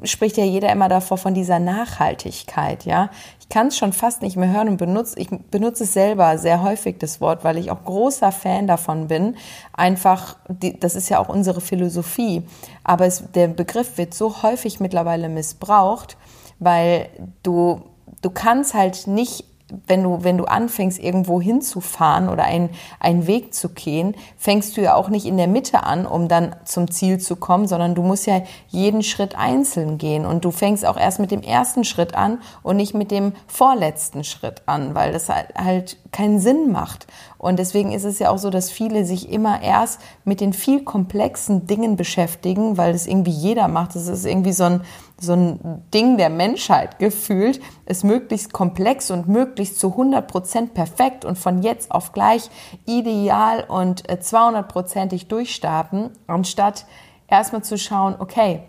spricht 0.04 0.36
ja 0.36 0.44
jeder 0.44 0.72
immer 0.72 0.90
davor 0.90 1.18
von 1.18 1.34
dieser 1.34 1.60
Nachhaltigkeit, 1.60 2.86
ja. 2.86 3.10
Ich 3.40 3.50
kann 3.50 3.68
es 3.68 3.78
schon 3.78 3.94
fast 3.94 4.24
nicht 4.24 4.36
mehr 4.36 4.52
hören 4.52 4.68
und 4.68 4.78
benutze, 4.78 5.18
ich 5.20 5.30
benutze 5.30 5.86
es 5.86 5.94
selber 5.94 6.38
sehr 6.38 6.64
häufig, 6.64 6.98
das 6.98 7.22
Wort, 7.22 7.44
weil 7.46 7.58
ich 7.58 7.72
auch 7.72 7.86
großer 7.86 8.34
Fan 8.34 8.68
davon 8.68 9.08
bin. 9.08 9.38
Einfach, 9.72 10.36
die, 10.50 10.78
das 10.78 10.96
ist 10.96 11.08
ja 11.08 11.20
auch 11.20 11.30
unsere 11.30 11.62
Philosophie. 11.62 12.44
Aber 12.84 13.06
es, 13.06 13.24
der 13.32 13.48
Begriff 13.48 13.98
wird 13.98 14.14
so 14.14 14.42
häufig 14.44 14.82
mittlerweile 14.82 15.30
missbraucht, 15.30 16.18
weil 16.60 17.10
du 17.44 17.84
du 18.22 18.30
kannst 18.30 18.74
halt 18.74 19.08
nicht 19.08 19.46
wenn 19.86 20.04
du, 20.04 20.24
wenn 20.24 20.38
du 20.38 20.46
anfängst, 20.46 21.00
irgendwo 21.00 21.42
hinzufahren 21.42 22.30
oder 22.30 22.46
einen, 22.46 22.70
einen 23.00 23.28
Weg 23.28 23.54
zu 23.54 23.70
gehen, 23.70 24.16
fängst 24.38 24.78
du 24.78 24.82
ja 24.82 24.96
auch 24.96 25.10
nicht 25.10 25.26
in 25.26 25.38
der 25.38 25.48
Mitte 25.48 25.84
an, 25.84 26.06
um 26.06 26.28
dann 26.28 26.56
zum 26.64 26.90
Ziel 26.90 27.20
zu 27.20 27.36
kommen, 27.36 27.68
sondern 27.68 27.94
du 27.94 28.02
musst 28.02 28.28
ja 28.28 28.42
jeden 28.70 29.04
Schritt 29.04 29.38
einzeln 29.38 29.98
gehen. 29.98 30.26
Und 30.26 30.46
du 30.46 30.52
fängst 30.52 30.86
auch 30.86 30.98
erst 30.98 31.20
mit 31.20 31.32
dem 31.32 31.42
ersten 31.42 31.84
Schritt 31.84 32.16
an 32.16 32.40
und 32.64 32.78
nicht 32.78 32.94
mit 32.94 33.12
dem 33.12 33.34
vorletzten 33.48 34.24
Schritt 34.24 34.62
an, 34.68 34.96
weil 34.96 35.12
das 35.12 35.28
halt, 35.28 35.54
halt 35.56 35.98
keinen 36.12 36.40
Sinn 36.40 36.72
macht. 36.72 37.08
Und 37.38 37.60
deswegen 37.60 37.92
ist 37.92 38.06
es 38.06 38.20
ja 38.20 38.30
auch 38.30 38.38
so, 38.38 38.50
dass 38.50 38.72
viele 38.72 39.06
sich 39.06 39.30
immer 39.30 39.62
erst 39.62 40.00
mit 40.24 40.40
den 40.40 40.54
viel 40.54 40.84
komplexen 40.84 41.68
Dingen 41.68 41.98
beschäftigen, 41.98 42.78
weil 42.78 42.94
das 42.94 43.06
irgendwie 43.06 43.32
jeder 43.32 43.68
macht. 43.68 43.96
Das 43.96 44.08
ist 44.08 44.26
irgendwie 44.26 44.54
so 44.54 44.64
ein, 44.64 44.82
so 45.20 45.34
ein 45.34 45.84
Ding 45.94 46.18
der 46.18 46.30
Menschheit 46.30 47.00
gefühlt, 47.00 47.60
es 47.86 48.04
möglichst 48.04 48.54
komplex 48.54 49.10
und 49.10 49.28
möglichst 49.28 49.80
zu 49.80 49.92
100 49.92 50.28
Prozent 50.28 50.74
perfekt 50.74 51.26
und 51.26 51.38
von 51.38 51.64
jetzt 51.64 51.92
auf 51.92 52.12
gleich 52.12 52.50
ideal 52.86 53.64
und 53.68 54.08
200-prozentig 54.08 55.24
äh, 55.24 55.26
durchstarten, 55.26 56.12
anstatt 56.28 56.86
erstmal 57.28 57.64
zu 57.64 57.78
schauen, 57.78 58.16
okay, 58.20 58.64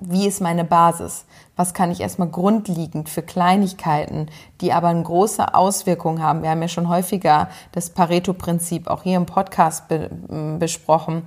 wie 0.00 0.26
ist 0.26 0.40
meine 0.40 0.64
Basis? 0.64 1.24
Was 1.56 1.74
kann 1.74 1.90
ich 1.90 2.00
erstmal 2.00 2.28
grundlegend 2.28 3.08
für 3.08 3.22
Kleinigkeiten, 3.22 4.28
die 4.60 4.72
aber 4.72 4.88
eine 4.88 5.02
große 5.02 5.54
Auswirkung 5.54 6.22
haben? 6.22 6.42
Wir 6.42 6.50
haben 6.50 6.62
ja 6.62 6.68
schon 6.68 6.88
häufiger 6.88 7.48
das 7.72 7.90
Pareto-Prinzip 7.90 8.86
auch 8.86 9.02
hier 9.02 9.16
im 9.16 9.26
Podcast 9.26 9.88
be 9.88 10.10
besprochen. 10.58 11.22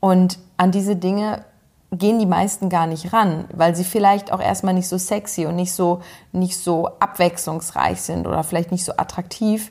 Und 0.00 0.38
an 0.56 0.72
diese 0.72 0.96
Dinge 0.96 1.44
gehen 1.92 2.18
die 2.18 2.26
meisten 2.26 2.70
gar 2.70 2.86
nicht 2.86 3.12
ran, 3.12 3.44
weil 3.54 3.76
sie 3.76 3.84
vielleicht 3.84 4.32
auch 4.32 4.40
erstmal 4.40 4.74
nicht 4.74 4.88
so 4.88 4.96
sexy 4.96 5.46
und 5.46 5.56
nicht 5.56 5.72
so, 5.72 6.00
nicht 6.32 6.56
so 6.56 6.88
abwechslungsreich 6.98 8.00
sind 8.00 8.26
oder 8.26 8.42
vielleicht 8.42 8.72
nicht 8.72 8.84
so 8.84 8.92
attraktiv. 8.96 9.70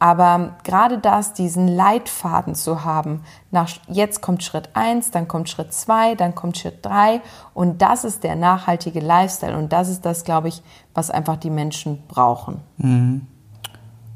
Aber 0.00 0.56
gerade 0.62 0.98
das, 0.98 1.34
diesen 1.34 1.66
Leitfaden 1.66 2.54
zu 2.54 2.84
haben, 2.84 3.22
nach, 3.50 3.68
jetzt 3.88 4.22
kommt 4.22 4.44
Schritt 4.44 4.70
eins, 4.74 5.10
dann 5.10 5.26
kommt 5.26 5.48
Schritt 5.48 5.72
zwei, 5.72 6.14
dann 6.14 6.34
kommt 6.34 6.56
Schritt 6.56 6.78
drei 6.86 7.20
und 7.52 7.82
das 7.82 8.04
ist 8.04 8.22
der 8.22 8.36
nachhaltige 8.36 9.00
Lifestyle 9.00 9.58
und 9.58 9.72
das 9.72 9.88
ist 9.88 10.06
das, 10.06 10.22
glaube 10.22 10.48
ich, 10.48 10.62
was 10.94 11.10
einfach 11.10 11.36
die 11.36 11.50
Menschen 11.50 12.02
brauchen. 12.06 12.60
Mhm. 12.78 13.26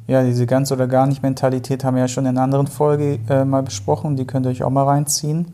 Ja, 0.07 0.23
diese 0.23 0.47
ganz 0.47 0.71
oder 0.73 0.87
gar 0.87 1.07
nicht 1.07 1.23
Mentalität 1.23 1.85
haben 1.85 1.95
wir 1.95 2.03
ja 2.03 2.09
schon 2.09 2.27
in 2.27 2.31
einer 2.31 2.43
anderen 2.43 2.67
Folge 2.67 3.19
äh, 3.29 3.45
mal 3.45 3.62
besprochen, 3.62 4.17
die 4.17 4.27
könnt 4.27 4.47
ihr 4.47 4.51
euch 4.51 4.62
auch 4.62 4.71
mal 4.71 4.85
reinziehen 4.85 5.53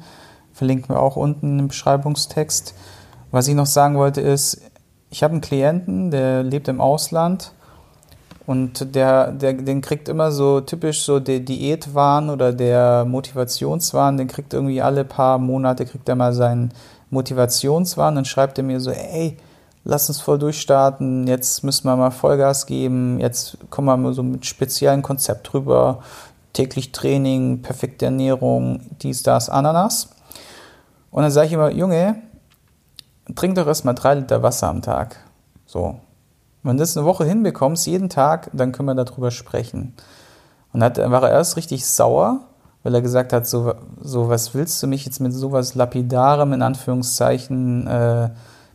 verlinken 0.59 0.95
wir 0.95 1.01
auch 1.01 1.17
unten 1.17 1.61
im 1.61 1.69
Beschreibungstext. 1.69 2.75
Was 3.31 3.47
ich 3.47 3.55
noch 3.55 3.67
sagen 3.67 3.97
wollte 3.97 4.21
ist, 4.21 4.61
ich 5.09 5.23
habe 5.23 5.33
einen 5.33 5.41
Klienten, 5.41 6.11
der 6.11 6.43
lebt 6.43 6.67
im 6.67 6.81
Ausland 6.81 7.53
und 8.45 8.95
der, 8.95 9.31
der, 9.31 9.53
den 9.53 9.81
kriegt 9.81 10.09
immer 10.09 10.33
so 10.33 10.61
typisch 10.61 11.03
so 11.03 11.21
der 11.21 11.41
Diätwahn 11.41 12.29
oder 12.29 12.53
der 12.53 13.05
Motivationswahn, 13.05 14.17
den 14.17 14.27
kriegt 14.27 14.53
irgendwie 14.53 14.83
alle 14.83 15.05
paar 15.05 15.39
Monate, 15.39 15.87
kriegt 15.87 16.09
er 16.09 16.17
mal 16.17 16.33
seinen 16.33 16.73
Motivationswahn, 17.11 18.17
dann 18.17 18.25
schreibt 18.25 18.59
er 18.59 18.65
mir 18.65 18.81
so, 18.81 18.91
ey, 18.91 19.37
lass 19.85 20.09
uns 20.09 20.21
voll 20.21 20.41
durchstarten, 20.41 21.29
jetzt 21.29 21.63
müssen 21.63 21.87
wir 21.87 21.95
mal 21.95 22.11
Vollgas 22.11 22.67
geben, 22.67 23.21
jetzt 23.21 23.59
kommen 23.71 23.87
wir 23.87 23.97
mal 23.97 24.13
so 24.13 24.25
mit 24.25 24.45
speziellen 24.45 25.03
Konzept 25.03 25.53
drüber, 25.53 26.01
täglich 26.53 26.91
Training, 26.91 27.63
perfekte 27.63 28.07
Ernährung, 28.07 28.81
dies, 29.03 29.23
das, 29.23 29.49
Ananas. 29.49 30.09
Und 31.19 31.25
dann 31.25 31.33
sage 31.33 31.49
ich 31.49 31.53
immer, 31.53 31.73
Junge, 31.73 32.23
trink 33.35 33.57
doch 33.57 33.67
erstmal 33.67 33.97
drei 33.97 34.15
Liter 34.15 34.45
Wasser 34.45 34.69
am 34.69 34.83
Tag. 34.83 35.17
So. 35.67 35.97
Wenn 36.63 36.77
du 36.77 36.83
das 36.83 36.97
eine 36.97 37.07
Woche 37.07 37.25
hinbekommst, 37.25 37.89
jeden 37.89 38.09
Tag, 38.09 38.49
dann 38.53 38.71
können 38.71 38.87
wir 38.87 38.95
darüber 38.95 39.33
sprechen. 39.33 39.95
Und 40.73 40.79
dann 40.79 41.11
war 41.11 41.25
er 41.25 41.31
erst 41.31 41.57
richtig 41.57 41.85
sauer, 41.85 42.43
weil 42.85 42.95
er 42.95 43.03
gesagt 43.03 43.33
hat, 43.33 43.49
so, 43.49 43.75
so 44.01 44.29
was 44.29 44.55
willst 44.55 44.81
du 44.81 44.87
mich 44.87 45.07
jetzt 45.07 45.19
mit 45.19 45.33
sowas 45.33 45.75
Lapidarem 45.75 46.53
in 46.53 46.63
Anführungszeichen 46.63 47.89
äh, 47.89 48.31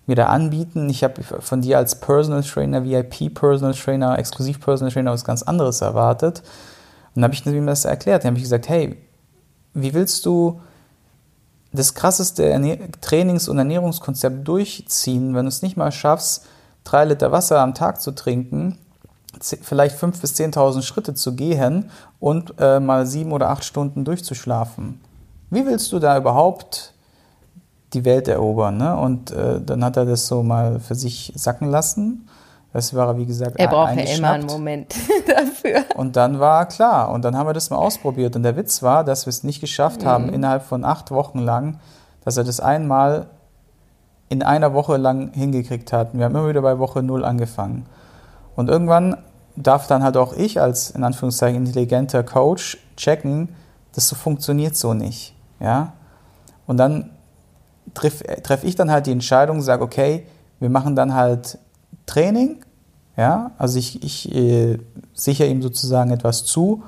mir 0.06 0.15
da 0.17 0.25
anbieten? 0.25 0.89
Ich 0.89 1.06
habe 1.06 1.23
von 1.23 1.62
dir 1.62 1.77
als 1.77 2.01
Personal 2.01 2.43
Trainer, 2.43 2.84
VIP 2.84 3.34
Personal 3.34 3.73
Trainer, 3.73 4.19
Exklusiv 4.19 4.60
Personal 4.60 4.91
Trainer 4.91 5.13
was 5.13 5.23
ganz 5.23 5.43
anderes 5.43 5.79
erwartet. 5.79 6.39
Und 7.15 7.21
dann 7.21 7.23
habe 7.23 7.36
ich 7.36 7.45
ihm 7.45 7.67
das 7.67 7.86
erklärt. 7.86 8.25
Dann 8.25 8.32
habe 8.32 8.38
ich 8.39 8.43
gesagt, 8.43 8.67
hey, 8.67 8.97
wie 9.73 9.93
willst 9.93 10.25
du 10.25 10.60
das 11.73 11.93
krasseste 11.95 12.89
Trainings- 13.01 13.49
und 13.49 13.57
Ernährungskonzept 13.57 14.47
durchziehen, 14.47 15.33
wenn 15.33 15.45
du 15.45 15.49
es 15.49 15.62
nicht 15.62 15.75
mal 15.75 15.91
schaffst, 15.91 16.45
drei 16.83 17.05
Liter 17.05 17.31
Wasser 17.31 17.59
am 17.59 17.73
Tag 17.73 18.01
zu 18.01 18.12
trinken, 18.12 18.77
vielleicht 19.41 19.95
fünf 19.95 20.21
bis 20.21 20.36
zehntausend 20.36 20.86
Schritte 20.86 21.15
zu 21.15 21.36
gehen 21.36 21.89
und 22.19 22.53
äh, 22.59 22.79
mal 22.79 23.05
sieben 23.07 23.31
oder 23.31 23.49
acht 23.49 23.65
Stunden 23.65 24.05
durchzuschlafen. 24.05 25.01
Wie 25.49 25.65
willst 25.65 25.91
du 25.91 25.99
da 25.99 26.17
überhaupt 26.17 26.93
die 27.93 28.05
Welt 28.05 28.27
erobern? 28.27 28.77
Ne? 28.77 28.95
Und 28.95 29.31
äh, 29.31 29.59
dann 29.59 29.83
hat 29.83 29.97
er 29.97 30.05
das 30.05 30.27
so 30.27 30.43
mal 30.43 30.79
für 30.79 30.95
sich 30.95 31.33
sacken 31.36 31.69
lassen 31.69 32.27
das 32.73 32.93
war, 32.95 33.15
wie 33.17 33.27
gesagt, 33.27 33.59
Er 33.59 33.67
braucht 33.67 33.95
ja 33.95 34.03
immer 34.03 34.31
einen 34.31 34.47
Moment 34.47 34.95
dafür. 35.27 35.86
Und 35.95 36.15
dann 36.15 36.39
war 36.39 36.65
klar. 36.65 37.12
Und 37.12 37.23
dann 37.23 37.38
haben 37.38 37.47
wir 37.47 37.53
das 37.53 37.69
mal 37.69 37.77
ausprobiert. 37.77 38.36
Und 38.36 38.41
der 38.41 38.57
Witz 38.57 38.81
war, 38.81 39.03
dass 39.03 39.27
wir 39.27 39.29
es 39.29 39.43
nicht 39.43 39.62
geschafft 39.62 40.01
mhm. 40.01 40.07
haben, 40.07 40.29
innerhalb 40.33 40.63
von 40.63 40.83
acht 40.83 41.12
Wochen 41.12 41.38
lang, 41.38 41.79
dass 42.25 42.36
er 42.36 42.43
das 42.43 42.59
einmal 42.59 43.27
in 44.29 44.41
einer 44.41 44.73
Woche 44.73 44.97
lang 44.97 45.31
hingekriegt 45.33 45.93
hat. 45.93 46.15
Wir 46.17 46.25
haben 46.25 46.36
immer 46.36 46.49
wieder 46.49 46.63
bei 46.63 46.79
Woche 46.79 47.03
null 47.03 47.23
angefangen. 47.23 47.86
Und 48.55 48.69
irgendwann 48.69 49.17
darf 49.55 49.86
dann 49.86 50.01
halt 50.03 50.17
auch 50.17 50.33
ich 50.33 50.59
als, 50.59 50.89
in 50.89 51.03
Anführungszeichen, 51.03 51.57
intelligenter 51.57 52.23
Coach 52.23 52.79
checken, 52.97 53.49
das 53.93 54.09
so 54.09 54.15
funktioniert 54.15 54.75
so 54.75 54.95
nicht. 54.95 55.36
Ja? 55.59 55.93
Und 56.65 56.77
dann 56.77 57.12
treffe 57.93 58.25
treff 58.41 58.63
ich 58.63 58.75
dann 58.75 58.89
halt 58.89 59.05
die 59.05 59.12
Entscheidung, 59.12 59.62
sage, 59.62 59.83
okay, 59.83 60.25
wir 60.59 60.69
machen 60.71 60.95
dann 60.95 61.13
halt 61.13 61.59
Training. 62.05 62.63
Ja, 63.15 63.51
also 63.57 63.77
ich, 63.77 64.03
ich 64.03 64.33
äh, 64.33 64.79
sichere 65.13 65.47
ihm 65.47 65.61
sozusagen 65.61 66.11
etwas 66.11 66.45
zu. 66.45 66.83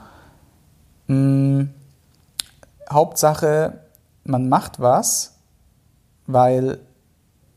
Hm, 1.08 1.70
Hauptsache, 2.92 3.80
man 4.24 4.50
macht 4.50 4.80
was, 4.80 5.36
weil, 6.28 6.80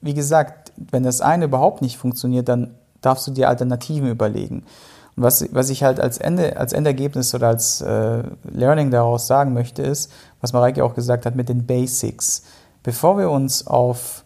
wie 0.00 0.14
gesagt, 0.14 0.72
wenn 0.76 1.02
das 1.02 1.20
eine 1.20 1.46
überhaupt 1.46 1.82
nicht 1.82 1.96
funktioniert, 1.96 2.48
dann 2.48 2.74
darfst 3.00 3.26
du 3.26 3.30
dir 3.30 3.48
Alternativen 3.48 4.08
überlegen. 4.08 4.64
Und 5.16 5.22
was, 5.22 5.44
was 5.52 5.70
ich 5.70 5.82
halt 5.82 5.98
als, 6.00 6.18
Ende, 6.18 6.56
als 6.58 6.72
Endergebnis 6.72 7.34
oder 7.34 7.48
als 7.48 7.80
äh, 7.80 8.22
Learning 8.44 8.90
daraus 8.90 9.26
sagen 9.26 9.52
möchte, 9.54 9.82
ist, 9.82 10.12
was 10.40 10.52
Mareike 10.52 10.84
auch 10.84 10.94
gesagt 10.94 11.26
hat 11.26 11.34
mit 11.34 11.48
den 11.48 11.66
Basics. 11.66 12.42
Bevor 12.82 13.18
wir 13.18 13.30
uns 13.30 13.66
auf 13.66 14.24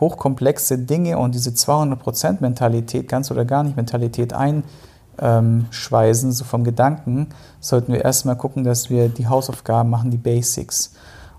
hochkomplexe 0.00 0.78
Dinge 0.78 1.18
und 1.18 1.34
diese 1.34 1.50
200% 1.50 2.38
Mentalität, 2.40 3.08
ganz 3.08 3.30
oder 3.30 3.44
gar 3.44 3.62
nicht 3.62 3.76
Mentalität 3.76 4.32
einschweißen, 4.32 6.32
so 6.32 6.44
vom 6.44 6.64
Gedanken, 6.64 7.28
sollten 7.60 7.92
wir 7.92 8.04
erstmal 8.04 8.36
gucken, 8.36 8.64
dass 8.64 8.90
wir 8.90 9.08
die 9.08 9.28
Hausaufgaben 9.28 9.90
machen, 9.90 10.10
die 10.10 10.18
Basics. 10.18 10.94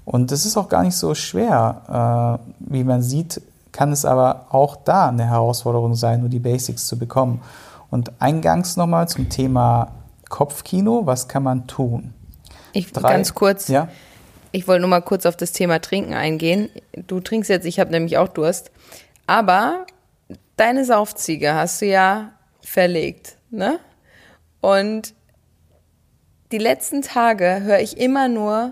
Und 0.06 0.32
das 0.32 0.46
ist 0.46 0.56
auch 0.56 0.70
gar 0.70 0.84
nicht 0.84 0.96
so 0.96 1.16
schwer. 1.16 2.40
Äh, 2.40 2.72
wie 2.72 2.84
man 2.84 3.02
sieht, 3.02 3.42
kann 3.72 3.92
es 3.92 4.06
aber 4.06 4.46
auch 4.52 4.78
da 4.78 5.10
eine 5.10 5.26
Herausforderung 5.26 5.96
sein, 5.96 6.22
nur 6.22 6.30
die 6.30 6.40
Basics 6.40 6.88
zu 6.88 6.98
bekommen. 6.98 7.42
Und 7.90 8.12
eingangs 8.20 8.78
nochmal 8.78 9.10
zum 9.10 9.30
Thema 9.30 9.90
Kopfkino, 10.30 11.06
was 11.06 11.28
kann 11.28 11.44
man 11.44 11.68
tun? 11.68 12.14
Ich 12.72 12.92
Drei, 12.92 13.14
ganz 13.14 13.34
kurz. 13.34 13.68
Ja? 13.68 13.90
Ich 14.56 14.70
wollte 14.70 14.80
nur 14.80 14.90
mal 14.90 15.02
kurz 15.02 15.26
auf 15.26 15.36
das 15.36 15.52
Thema 15.52 15.82
Trinken 15.82 16.14
eingehen. 16.14 16.70
Du 16.94 17.20
trinkst 17.20 17.50
jetzt, 17.50 17.66
ich 17.66 17.78
habe 17.78 17.92
nämlich 17.92 18.18
auch 18.18 18.30
Durst. 18.30 18.72
Aber 19.28 19.86
deine 20.56 20.86
Saufziege 20.86 21.54
hast 21.54 21.82
du 21.82 21.88
ja 21.88 22.32
verlegt, 22.62 23.36
ne? 23.50 23.80
Und 24.62 25.14
die 26.54 26.58
letzten 26.58 27.02
Tage 27.02 27.64
höre 27.64 27.82
ich 27.82 27.98
immer 27.98 28.30
nur, 28.30 28.72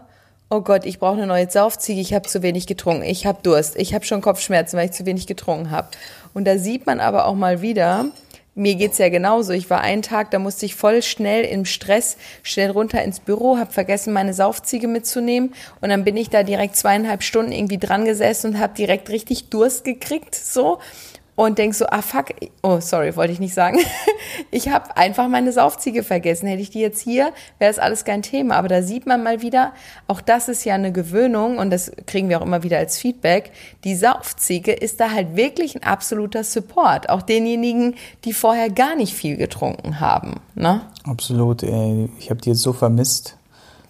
oh 0.50 0.62
Gott, 0.62 0.86
ich 0.86 1.00
brauche 1.00 1.18
eine 1.18 1.28
neue 1.28 1.52
Saufziege, 1.52 2.00
ich 2.00 2.14
habe 2.14 2.30
zu 2.30 2.42
wenig 2.44 2.66
getrunken, 2.66 3.04
ich 3.04 3.26
habe 3.26 3.40
Durst, 3.44 3.76
ich 3.76 3.94
habe 3.94 4.06
schon 4.06 4.22
Kopfschmerzen, 4.22 4.78
weil 4.78 4.86
ich 4.86 4.94
zu 4.94 5.06
wenig 5.06 5.28
getrunken 5.28 5.70
habe. 5.70 5.90
Und 6.34 6.46
da 6.46 6.58
sieht 6.58 6.86
man 6.86 7.02
aber 7.02 7.26
auch 7.26 7.36
mal 7.36 7.62
wieder, 7.62 8.06
mir 8.56 8.76
geht's 8.76 8.98
ja 8.98 9.10
genauso. 9.10 9.54
Ich 9.54 9.70
war 9.70 9.82
einen 9.82 10.02
Tag, 10.02 10.32
da 10.32 10.40
musste 10.40 10.66
ich 10.66 10.76
voll 10.76 11.02
schnell 11.02 11.44
im 11.46 11.66
Stress 11.66 12.18
schnell 12.44 12.72
runter 12.72 13.04
ins 13.04 13.20
Büro, 13.20 13.58
habe 13.58 13.72
vergessen, 13.72 14.14
meine 14.14 14.34
Saufziege 14.34 14.88
mitzunehmen 14.88 15.54
und 15.82 15.90
dann 15.90 16.04
bin 16.04 16.18
ich 16.18 16.30
da 16.30 16.44
direkt 16.44 16.76
zweieinhalb 16.76 17.24
Stunden 17.24 17.52
irgendwie 17.52 17.78
dran 17.78 18.06
gesessen 18.06 18.52
und 18.52 18.60
habe 18.60 18.74
direkt 18.76 19.10
richtig 19.10 19.50
Durst 19.50 19.86
gekriegt, 19.86 20.36
so. 20.36 20.80
Und 21.36 21.58
denkst 21.58 21.80
so, 21.80 21.86
ah 21.88 22.02
fuck, 22.02 22.28
oh 22.62 22.80
sorry, 22.80 23.16
wollte 23.16 23.34
ich 23.34 23.40
nicht 23.40 23.54
sagen. 23.54 23.80
ich 24.52 24.70
habe 24.70 24.96
einfach 24.98 25.28
meine 25.28 25.52
Saufziege 25.52 26.04
vergessen. 26.04 26.48
Hätte 26.48 26.62
ich 26.62 26.70
die 26.70 26.80
jetzt 26.80 27.02
hier, 27.02 27.32
wäre 27.58 27.72
das 27.72 27.80
alles 27.80 28.06
kein 28.06 28.22
Thema. 28.22 28.56
Aber 28.56 28.68
da 28.68 28.84
sieht 28.84 29.08
man 29.08 29.24
mal 29.24 29.42
wieder, 29.42 29.74
auch 30.08 30.22
das 30.22 30.48
ist 30.48 30.64
ja 30.64 30.76
eine 30.76 30.92
Gewöhnung 30.92 31.58
und 31.58 31.72
das 31.72 31.92
kriegen 32.06 32.30
wir 32.30 32.40
auch 32.40 32.46
immer 32.46 32.64
wieder 32.64 32.78
als 32.78 33.00
Feedback. 33.00 33.52
Die 33.84 33.96
Saufziege 33.96 34.74
ist 34.74 35.00
da 35.00 35.12
halt 35.12 35.36
wirklich 35.36 35.76
ein 35.76 35.84
absoluter 35.84 36.44
Support. 36.44 37.10
Auch 37.10 37.24
denjenigen, 37.24 37.96
die 38.26 38.34
vorher 38.34 38.70
gar 38.70 38.96
nicht 38.96 39.14
viel 39.14 39.36
getrunken 39.36 40.00
haben. 40.00 40.36
Ne? 40.54 40.82
Absolut, 41.04 41.64
ey. 41.64 42.10
Ich 42.20 42.30
habe 42.30 42.42
die 42.42 42.50
jetzt 42.50 42.62
so 42.62 42.74
vermisst. 42.74 43.38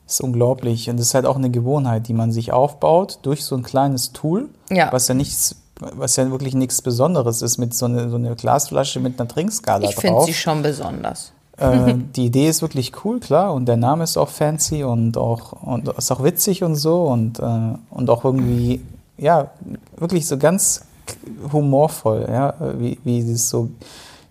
Das 0.06 0.16
ist 0.16 0.22
unglaublich. 0.22 0.90
Und 0.90 0.98
das 0.98 1.08
ist 1.08 1.14
halt 1.14 1.26
auch 1.26 1.38
eine 1.38 1.50
Gewohnheit, 1.50 2.08
die 2.08 2.14
man 2.14 2.32
sich 2.32 2.54
aufbaut 2.54 3.20
durch 3.24 3.44
so 3.44 3.56
ein 3.56 3.64
kleines 3.64 4.14
Tool, 4.14 4.50
ja. 4.70 4.92
was 4.92 5.08
ja 5.08 5.14
nichts 5.14 5.56
was 5.94 6.16
ja 6.16 6.30
wirklich 6.32 6.54
nichts 6.54 6.82
Besonderes 6.82 7.42
ist, 7.42 7.58
mit 7.58 7.74
so 7.74 7.86
einer 7.86 8.10
so 8.10 8.16
eine 8.16 8.36
Glasflasche 8.36 9.00
mit 9.00 9.20
einer 9.20 9.28
Trinkskala 9.28 9.88
ich 9.88 9.96
drauf. 9.96 10.04
Ich 10.04 10.10
finde 10.10 10.24
sie 10.26 10.34
schon 10.34 10.62
besonders. 10.62 11.34
Äh, 11.58 11.96
die 12.16 12.26
Idee 12.26 12.50
ist 12.50 12.62
wirklich 12.62 12.92
cool, 13.06 13.20
klar, 13.20 13.54
und 13.54 13.68
der 13.68 13.78
Name 13.78 14.04
ist 14.04 14.18
auch 14.18 14.30
fancy 14.30 14.84
und 14.84 15.18
auch 15.18 15.54
und 15.62 15.88
ist 15.88 16.12
auch 16.12 16.24
witzig 16.24 16.64
und 16.64 16.76
so 16.76 17.04
und, 17.04 17.40
äh, 17.40 17.76
und 17.92 18.10
auch 18.10 18.26
irgendwie, 18.26 18.82
ja, 19.18 19.52
wirklich 19.98 20.28
so 20.28 20.38
ganz 20.38 20.82
humorvoll, 21.52 22.28
ja, 22.30 22.56
wie, 22.80 22.98
wie 23.04 23.32
das 23.32 23.50
so, 23.50 23.70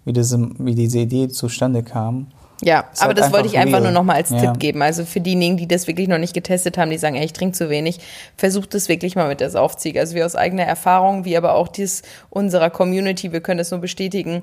wie, 0.04 0.12
das, 0.12 0.36
wie 0.36 0.74
diese 0.74 0.98
Idee 0.98 1.28
zustande 1.28 1.82
kam. 1.82 2.26
Ja, 2.64 2.84
aber 2.98 3.08
halt 3.08 3.18
das 3.18 3.32
wollte 3.32 3.48
ich 3.48 3.58
einfach 3.58 3.80
nur 3.80 3.90
noch 3.90 4.04
mal 4.04 4.14
als 4.14 4.30
ja. 4.30 4.38
Tipp 4.38 4.58
geben. 4.58 4.82
Also 4.82 5.04
für 5.04 5.20
diejenigen, 5.20 5.56
die 5.56 5.66
das 5.66 5.86
wirklich 5.86 6.08
noch 6.08 6.18
nicht 6.18 6.32
getestet 6.32 6.78
haben, 6.78 6.90
die 6.90 6.98
sagen, 6.98 7.16
ey, 7.16 7.24
ich 7.24 7.32
trinke 7.32 7.56
zu 7.56 7.68
wenig, 7.68 7.98
versucht 8.36 8.74
es 8.74 8.88
wirklich 8.88 9.16
mal 9.16 9.28
mit 9.28 9.40
der 9.40 9.50
Saufziege. 9.50 9.98
Also 9.98 10.14
wir 10.14 10.24
aus 10.24 10.36
eigener 10.36 10.64
Erfahrung, 10.64 11.24
wie 11.24 11.36
aber 11.36 11.54
auch 11.54 11.68
dies 11.68 12.02
unserer 12.30 12.70
Community, 12.70 13.32
wir 13.32 13.40
können 13.40 13.58
das 13.58 13.72
nur 13.72 13.80
bestätigen, 13.80 14.42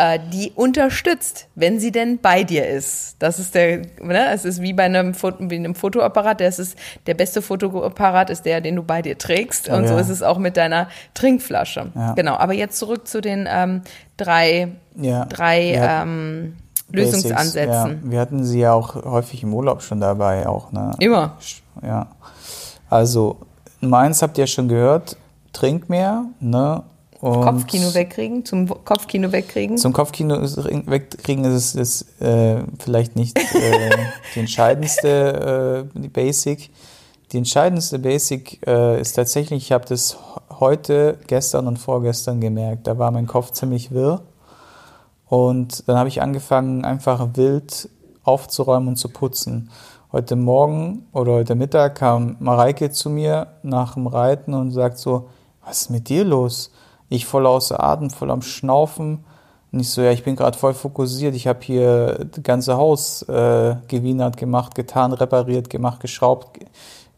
äh, 0.00 0.18
die 0.32 0.50
unterstützt, 0.54 1.46
wenn 1.54 1.78
sie 1.78 1.92
denn 1.92 2.18
bei 2.18 2.42
dir 2.42 2.66
ist. 2.66 3.16
Das 3.18 3.38
ist 3.38 3.54
der, 3.54 3.82
ne, 4.00 4.32
es 4.32 4.44
ist 4.44 4.62
wie 4.62 4.72
bei 4.72 4.84
einem, 4.84 5.14
wie 5.14 5.56
einem 5.56 5.74
Fotoapparat, 5.74 6.40
das 6.40 6.58
ist 6.58 6.76
der 7.06 7.14
beste 7.14 7.42
Fotoapparat 7.42 8.30
ist 8.30 8.46
der, 8.46 8.60
den 8.60 8.76
du 8.76 8.82
bei 8.82 9.02
dir 9.02 9.18
trägst. 9.18 9.68
Und 9.68 9.84
ja. 9.84 9.88
so 9.88 9.98
ist 9.98 10.08
es 10.08 10.22
auch 10.22 10.38
mit 10.38 10.56
deiner 10.56 10.88
Trinkflasche. 11.14 11.92
Ja. 11.94 12.14
Genau. 12.14 12.36
Aber 12.36 12.54
jetzt 12.54 12.78
zurück 12.78 13.06
zu 13.06 13.20
den 13.20 13.46
ähm, 13.48 13.82
drei, 14.16 14.68
drei 15.28 15.74
ähm, 15.76 16.56
Lösungsansätzen. 16.92 18.00
Ja. 18.04 18.10
Wir 18.10 18.20
hatten 18.20 18.44
sie 18.44 18.60
ja 18.60 18.72
auch 18.72 18.94
häufig 18.94 19.42
im 19.42 19.54
Urlaub 19.54 19.82
schon 19.82 20.00
dabei, 20.00 20.46
auch. 20.46 20.72
Ne? 20.72 20.92
Immer. 20.98 21.36
Ja. 21.82 22.08
Also, 22.88 23.38
Nummer 23.80 23.98
eins 23.98 24.22
habt 24.22 24.36
ihr 24.38 24.42
ja 24.42 24.46
schon 24.46 24.68
gehört, 24.68 25.16
trink 25.52 25.88
mehr, 25.88 26.24
ne? 26.40 26.82
Und 27.20 27.42
Kopfkino 27.42 27.92
wegkriegen, 27.92 28.46
zum 28.46 28.66
Kopfkino 28.66 29.30
wegkriegen. 29.30 29.76
Zum 29.76 29.92
Kopfkino 29.92 30.40
wegkriegen 30.40 31.44
ist 31.44 31.74
es 31.74 32.06
äh, 32.18 32.62
vielleicht 32.78 33.14
nicht 33.14 33.38
äh, 33.38 33.90
die 34.34 34.40
entscheidendste 34.40 35.86
äh, 35.94 35.98
die 35.98 36.08
Basic. 36.08 36.70
Die 37.32 37.36
entscheidendste 37.36 37.98
Basic 37.98 38.66
äh, 38.66 38.98
ist 39.00 39.12
tatsächlich, 39.12 39.64
ich 39.64 39.72
habe 39.72 39.84
das 39.86 40.16
heute, 40.58 41.18
gestern 41.26 41.66
und 41.66 41.78
vorgestern 41.78 42.40
gemerkt. 42.40 42.86
Da 42.86 42.98
war 42.98 43.10
mein 43.10 43.26
Kopf 43.26 43.50
ziemlich 43.52 43.90
wirr. 43.90 44.22
Und 45.30 45.88
dann 45.88 45.96
habe 45.96 46.08
ich 46.08 46.20
angefangen, 46.20 46.84
einfach 46.84 47.28
wild 47.34 47.88
aufzuräumen 48.24 48.88
und 48.88 48.96
zu 48.96 49.08
putzen. 49.08 49.70
Heute 50.10 50.34
Morgen 50.34 51.06
oder 51.12 51.34
heute 51.34 51.54
Mittag 51.54 51.94
kam 51.94 52.34
Mareike 52.40 52.90
zu 52.90 53.10
mir 53.10 53.46
nach 53.62 53.94
dem 53.94 54.08
Reiten 54.08 54.54
und 54.54 54.72
sagt 54.72 54.98
so, 54.98 55.28
was 55.64 55.82
ist 55.82 55.90
mit 55.90 56.08
dir 56.08 56.24
los? 56.24 56.72
Ich 57.08 57.26
voll 57.26 57.46
außer 57.46 57.80
Atem, 57.80 58.10
voll 58.10 58.32
am 58.32 58.42
Schnaufen. 58.42 59.24
Und 59.70 59.78
ich 59.78 59.90
so, 59.90 60.02
ja, 60.02 60.10
ich 60.10 60.24
bin 60.24 60.34
gerade 60.34 60.58
voll 60.58 60.74
fokussiert. 60.74 61.36
Ich 61.36 61.46
habe 61.46 61.60
hier 61.62 62.26
das 62.28 62.42
ganze 62.42 62.76
Haus 62.76 63.22
äh, 63.22 63.76
gewienert 63.86 64.36
gemacht, 64.36 64.74
getan, 64.74 65.12
repariert, 65.12 65.70
gemacht, 65.70 66.00
geschraubt, 66.00 66.58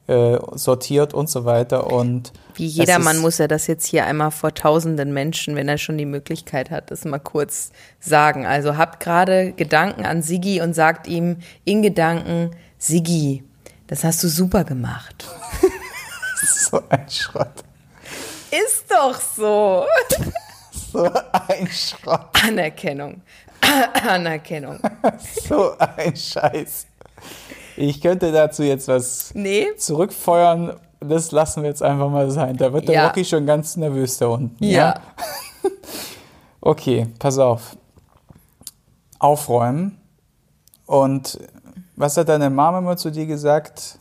äh, 0.09 0.38
sortiert 0.55 1.15
und 1.15 1.31
so 1.31 1.45
weiter. 1.45 1.87
Und 1.93 2.33
wie 2.55 2.67
jedermann 2.67 3.19
muss 3.19 3.41
er 3.41 3.49
das 3.49 3.67
jetzt 3.67 3.87
hier 3.87 4.05
einmal 4.05 4.31
vor 4.31 4.55
tausenden 4.55 5.12
Menschen, 5.12 5.55
wenn 5.55 5.69
er 5.69 5.79
schon 5.79 5.97
die 5.99 6.07
Möglichkeit 6.07 6.71
hat, 6.71 6.91
das 6.91 7.05
mal 7.05 7.19
kurz 7.19 7.71
sagen. 8.01 8.47
Also 8.47 8.77
habt 8.77 9.01
gerade 9.01 9.53
Gedanken 9.53 10.05
an 10.05 10.23
Sigi 10.23 10.61
und 10.61 10.75
sagt 10.75 11.07
ihm 11.07 11.38
in 11.65 11.83
Gedanken, 11.83 12.51
Sigi, 12.79 13.45
das 13.87 14.05
hast 14.05 14.23
du 14.25 14.29
super 14.29 14.65
gemacht. 14.65 15.25
so 16.71 16.83
ein 16.88 17.09
Schrott. 17.09 17.62
Ist 18.51 18.91
doch 18.91 19.21
so. 19.21 19.87
so 20.93 21.11
ein 21.49 21.69
Schrott. 21.69 22.29
Anerkennung. 22.45 23.23
Anerkennung. 24.07 24.81
so 25.47 25.79
ein 25.79 26.17
Scheiß. 26.17 26.87
Ich 27.76 28.00
könnte 28.00 28.32
dazu 28.32 28.62
jetzt 28.62 28.88
was 28.88 29.32
nee. 29.35 29.66
zurückfeuern. 29.76 30.76
Das 31.00 31.32
lassen 31.32 31.62
wir 31.62 31.68
jetzt 31.68 31.82
einfach 31.82 32.11
mal 32.11 32.30
sein. 32.30 32.56
Da 32.56 32.72
wird 32.72 32.88
der 32.88 32.94
ja. 32.94 33.06
Rocky 33.06 33.24
schon 33.24 33.46
ganz 33.46 33.76
nervös 33.76 34.18
da 34.18 34.26
unten. 34.26 34.62
Ja. 34.64 34.70
ja? 34.70 34.94
okay, 36.61 37.08
pass 37.18 37.38
auf. 37.38 37.76
Aufräumen. 39.18 40.00
Und 40.87 41.38
was 41.96 42.16
hat 42.16 42.28
deine 42.28 42.50
Mama 42.50 42.78
immer 42.78 42.96
zu 42.96 43.11
dir 43.11 43.26
gesagt? 43.26 43.98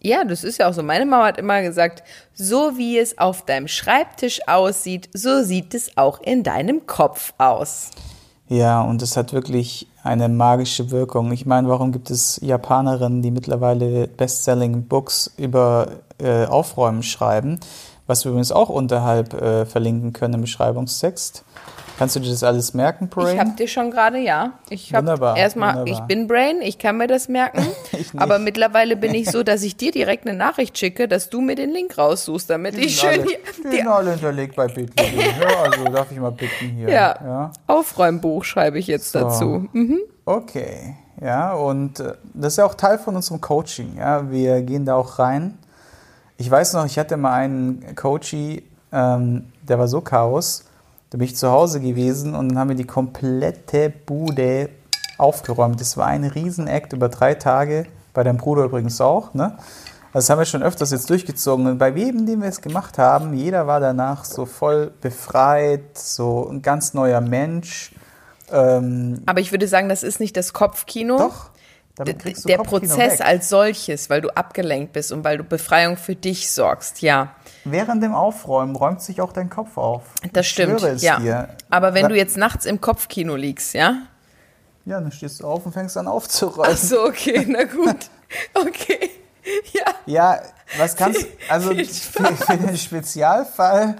Ja, 0.00 0.24
das 0.24 0.44
ist 0.44 0.58
ja 0.58 0.68
auch 0.68 0.74
so. 0.74 0.82
Meine 0.82 1.06
Mama 1.06 1.26
hat 1.26 1.38
immer 1.38 1.62
gesagt, 1.62 2.02
so 2.34 2.76
wie 2.76 2.98
es 2.98 3.16
auf 3.16 3.46
deinem 3.46 3.68
Schreibtisch 3.68 4.46
aussieht, 4.46 5.08
so 5.14 5.42
sieht 5.42 5.72
es 5.72 5.96
auch 5.96 6.20
in 6.20 6.42
deinem 6.42 6.86
Kopf 6.86 7.32
aus. 7.38 7.90
Ja, 8.48 8.82
und 8.82 9.00
es 9.00 9.16
hat 9.16 9.32
wirklich 9.32 9.86
eine 10.04 10.28
magische 10.28 10.90
Wirkung. 10.90 11.32
Ich 11.32 11.46
meine, 11.46 11.68
warum 11.68 11.90
gibt 11.90 12.10
es 12.10 12.38
Japanerinnen, 12.42 13.22
die 13.22 13.30
mittlerweile 13.30 14.06
Bestselling 14.06 14.86
Books 14.86 15.32
über 15.38 15.88
äh, 16.18 16.44
Aufräumen 16.44 17.02
schreiben, 17.02 17.58
was 18.06 18.24
wir 18.24 18.30
übrigens 18.30 18.52
auch 18.52 18.68
unterhalb 18.68 19.32
äh, 19.32 19.64
verlinken 19.64 20.12
können 20.12 20.34
im 20.34 20.40
Beschreibungstext. 20.42 21.44
Kannst 21.98 22.16
du 22.16 22.20
dir 22.20 22.30
das 22.30 22.42
alles 22.42 22.74
merken, 22.74 23.08
Brain? 23.08 23.34
Ich 23.34 23.40
hab 23.40 23.56
dir 23.56 23.68
schon 23.68 23.90
gerade, 23.90 24.18
ja. 24.18 24.52
Ich 24.68 24.92
hab 24.92 25.02
wunderbar, 25.02 25.36
erstmal, 25.36 25.76
wunderbar. 25.76 26.00
ich 26.00 26.06
bin 26.06 26.26
Brain, 26.26 26.60
ich 26.60 26.78
kann 26.78 26.96
mir 26.96 27.06
das 27.06 27.28
merken. 27.28 27.64
aber 28.16 28.38
mittlerweile 28.38 28.96
bin 28.96 29.14
ich 29.14 29.30
so, 29.30 29.42
dass 29.44 29.62
ich 29.62 29.76
dir 29.76 29.92
direkt 29.92 30.26
eine 30.26 30.36
Nachricht 30.36 30.76
schicke, 30.76 31.06
dass 31.06 31.30
du 31.30 31.40
mir 31.40 31.54
den 31.54 31.70
Link 31.70 31.96
raussuchst, 31.96 32.50
damit 32.50 32.76
die 32.76 32.86
ich 32.86 32.98
schön 32.98 33.10
alle, 33.10 33.22
hier. 33.22 33.38
Die 33.70 33.76
sind 33.76 33.86
alle 33.86 34.10
hinterlegt 34.10 34.56
bei 34.56 34.66
Bitly. 34.66 35.06
ja, 35.40 35.62
also 35.62 35.84
darf 35.84 36.10
ich 36.10 36.18
mal 36.18 36.32
bitten 36.32 36.66
hier. 36.76 36.88
Ja. 36.88 37.16
ja. 37.24 37.52
Aufräumbuch 37.68 38.44
schreibe 38.44 38.78
ich 38.78 38.88
jetzt 38.88 39.12
so. 39.12 39.20
dazu. 39.20 39.68
Mhm. 39.72 40.00
Okay. 40.24 40.96
Ja, 41.20 41.54
und 41.54 42.00
äh, 42.00 42.14
das 42.34 42.54
ist 42.54 42.56
ja 42.56 42.66
auch 42.66 42.74
Teil 42.74 42.98
von 42.98 43.14
unserem 43.14 43.40
Coaching. 43.40 43.96
Ja, 43.98 44.30
wir 44.30 44.62
gehen 44.62 44.84
da 44.84 44.96
auch 44.96 45.20
rein. 45.20 45.58
Ich 46.38 46.50
weiß 46.50 46.72
noch, 46.72 46.86
ich 46.86 46.98
hatte 46.98 47.16
mal 47.16 47.34
einen 47.34 47.94
Coachie, 47.94 48.64
ähm, 48.92 49.52
der 49.62 49.78
war 49.78 49.86
so 49.86 50.00
Chaos 50.00 50.64
da 51.14 51.18
bin 51.18 51.28
ich 51.28 51.36
zu 51.36 51.48
Hause 51.48 51.78
gewesen 51.78 52.34
und 52.34 52.48
dann 52.48 52.58
haben 52.58 52.70
wir 52.70 52.74
die 52.74 52.88
komplette 52.88 53.88
Bude 53.88 54.68
aufgeräumt. 55.16 55.80
Das 55.80 55.96
war 55.96 56.06
ein 56.08 56.24
Riesenakt 56.24 56.92
über 56.92 57.08
drei 57.08 57.34
Tage, 57.34 57.86
bei 58.12 58.24
deinem 58.24 58.38
Bruder 58.38 58.64
übrigens 58.64 59.00
auch. 59.00 59.32
Ne? 59.32 59.56
Das 60.12 60.28
haben 60.28 60.40
wir 60.40 60.44
schon 60.44 60.64
öfters 60.64 60.90
jetzt 60.90 61.08
durchgezogen. 61.08 61.68
Und 61.68 61.78
bei 61.78 61.90
jedem, 61.90 62.26
den 62.26 62.42
wir 62.42 62.48
es 62.48 62.60
gemacht 62.60 62.98
haben, 62.98 63.32
jeder 63.32 63.68
war 63.68 63.78
danach 63.78 64.24
so 64.24 64.44
voll 64.44 64.92
befreit, 65.00 65.96
so 65.96 66.48
ein 66.50 66.62
ganz 66.62 66.94
neuer 66.94 67.20
Mensch. 67.20 67.94
Ähm 68.50 69.22
Aber 69.24 69.38
ich 69.38 69.52
würde 69.52 69.68
sagen, 69.68 69.88
das 69.88 70.02
ist 70.02 70.18
nicht 70.18 70.36
das 70.36 70.52
Kopfkino. 70.52 71.18
Doch 71.18 71.50
der 71.98 72.58
Prozess 72.58 73.20
weg. 73.20 73.26
als 73.26 73.48
solches, 73.48 74.10
weil 74.10 74.20
du 74.20 74.28
abgelenkt 74.36 74.92
bist 74.92 75.12
und 75.12 75.22
weil 75.22 75.38
du 75.38 75.44
Befreiung 75.44 75.96
für 75.96 76.16
dich 76.16 76.50
sorgst, 76.50 77.02
ja. 77.02 77.34
Während 77.64 78.02
dem 78.02 78.14
Aufräumen 78.14 78.74
räumt 78.74 79.00
sich 79.00 79.20
auch 79.20 79.32
dein 79.32 79.48
Kopf 79.48 79.76
auf. 79.76 80.02
Das 80.32 80.46
ich 80.46 80.52
stimmt, 80.52 80.82
ja. 81.00 81.20
Dir. 81.20 81.48
Aber 81.70 81.94
wenn 81.94 82.02
da, 82.02 82.08
du 82.08 82.16
jetzt 82.16 82.36
nachts 82.36 82.66
im 82.66 82.80
Kopfkino 82.80 83.36
liegst, 83.36 83.74
ja? 83.74 84.02
Ja, 84.86 85.00
dann 85.00 85.12
stehst 85.12 85.40
du 85.40 85.46
auf 85.46 85.64
und 85.64 85.72
fängst 85.72 85.96
an 85.96 86.08
aufzuräumen. 86.08 86.72
Ach 86.74 86.76
so, 86.76 87.04
okay, 87.04 87.46
na 87.48 87.64
gut. 87.64 87.96
Okay. 88.54 89.10
Ja. 89.72 89.84
Ja, 90.06 90.40
was 90.78 90.96
kannst 90.96 91.26
also 91.48 91.68
für, 91.74 92.34
für, 92.34 92.56
den 92.56 92.76
Spezialfall 92.76 93.96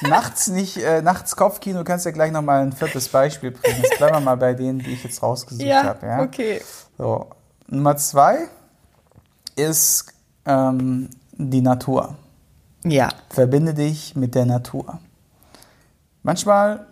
nachts 0.00 0.48
nicht, 0.48 0.78
äh, 0.78 1.02
nachts 1.02 1.36
Kopfkino 1.36 1.84
kannst 1.84 2.04
du 2.04 2.08
ja 2.08 2.14
gleich 2.14 2.32
nochmal 2.32 2.62
ein 2.62 2.72
viertes 2.72 3.08
Beispiel 3.08 3.52
bringen. 3.52 3.82
Jetzt 3.82 3.98
bleiben 3.98 4.16
wir 4.16 4.20
mal 4.20 4.36
bei 4.36 4.54
denen, 4.54 4.80
die 4.80 4.94
ich 4.94 5.04
jetzt 5.04 5.22
rausgesucht 5.22 5.66
ja, 5.66 5.84
habe. 5.84 6.06
Ja, 6.06 6.22
okay. 6.22 6.62
So, 6.98 7.28
Nummer 7.68 7.96
zwei 7.96 8.48
ist 9.56 10.12
ähm, 10.46 11.10
die 11.32 11.60
Natur. 11.60 12.16
Ja. 12.84 13.08
Verbinde 13.30 13.74
dich 13.74 14.14
mit 14.14 14.34
der 14.34 14.46
Natur. 14.46 14.98
Manchmal 16.22 16.86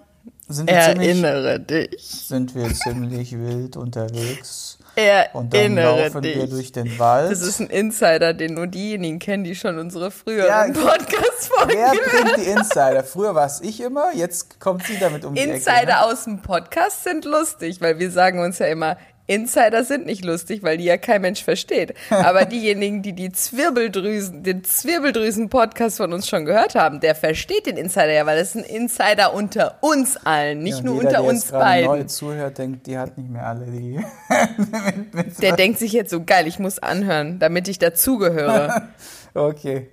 sind 0.49 0.69
wir 0.69 0.77
Erinnere 0.77 1.65
ziemlich, 1.67 1.91
dich. 1.91 2.03
Sind 2.27 2.55
wir 2.55 2.73
ziemlich 2.75 3.33
wild 3.39 3.77
unterwegs. 3.77 4.79
Erinnere 4.97 5.31
Und 5.33 5.55
dann 5.55 5.77
laufen 5.77 6.23
dich. 6.23 6.37
wir 6.37 6.47
durch 6.49 6.71
den 6.71 6.99
Wald. 6.99 7.33
Das 7.33 7.41
ist 7.41 7.61
ein 7.61 7.69
Insider, 7.69 8.35
den 8.35 8.55
nur 8.55 8.67
diejenigen 8.67 9.19
kennen, 9.19 9.43
die 9.43 9.55
schon 9.55 9.79
unsere 9.79 10.11
früheren 10.11 10.47
Ja, 10.47 10.67
Podcast-Folgen 10.67 11.75
Wer 11.75 11.93
bringt 11.93 12.37
die 12.37 12.51
Insider? 12.51 13.03
Früher 13.03 13.35
war 13.35 13.47
es 13.47 13.61
ich 13.61 13.81
immer, 13.81 14.13
jetzt 14.15 14.61
kommt 14.61 14.85
sie 14.87 14.99
damit 14.99 15.25
um 15.25 15.35
die 15.35 15.41
Ecke. 15.41 15.55
Insider 15.55 15.87
Ne? 15.87 16.05
aus 16.05 16.25
dem 16.25 16.43
Podcast 16.43 17.05
sind 17.05 17.25
lustig, 17.25 17.81
weil 17.81 17.99
wir 17.99 18.11
sagen 18.11 18.41
uns 18.41 18.59
ja 18.59 18.67
immer, 18.67 18.97
Insider 19.27 19.85
sind 19.85 20.05
nicht 20.05 20.23
lustig, 20.25 20.63
weil 20.63 20.77
die 20.77 20.85
ja 20.85 20.99
kein 20.99 21.23
Mensch 21.23 21.43
versteht. 21.43 21.95
Aber 22.11 22.45
diejenigen, 22.45 23.01
die 23.03 23.15
die 23.15 23.33
Zwirbeldrüsen, 23.33 24.43
den 24.43 24.65
Zwirbeldrüsen-Podcast 24.65 25.97
von 25.97 26.13
uns 26.13 26.29
schon 26.29 26.45
gehört 26.45 26.75
haben, 26.75 27.01
der 27.01 27.15
versteht 27.15 27.65
den 27.67 27.79
Insider 27.79 28.13
ja, 28.13 28.27
weil 28.27 28.39
es 28.39 28.55
ist 28.55 28.57
ein 28.57 28.65
Insider 28.65 29.33
unter 29.33 29.79
uns 29.81 30.19
allen, 30.19 30.63
nicht 30.63 30.79
Ja, 30.79 30.85
nur 30.85 30.97
jeder, 30.97 31.07
unter 31.09 31.21
der 31.23 31.25
uns 31.25 31.43
jetzt 31.45 31.51
gerade 31.53 31.83
neu 31.85 31.89
beiden. 31.89 32.09
zuhört, 32.09 32.59
denkt, 32.59 32.87
die 32.87 32.99
hat 32.99 33.17
nicht 33.17 33.31
mehr 33.31 33.47
alle 33.47 33.65
die. 33.67 33.99
Der 35.41 35.57
denkt 35.57 35.79
sich 35.79 35.93
jetzt 35.93 36.11
so 36.11 36.23
geil, 36.25 36.47
ich 36.47 36.59
muss 36.59 36.79
anhören, 36.79 37.39
damit 37.39 37.69
ich 37.69 37.79
dazugehöre. 37.79 38.89
Okay. 39.37 39.89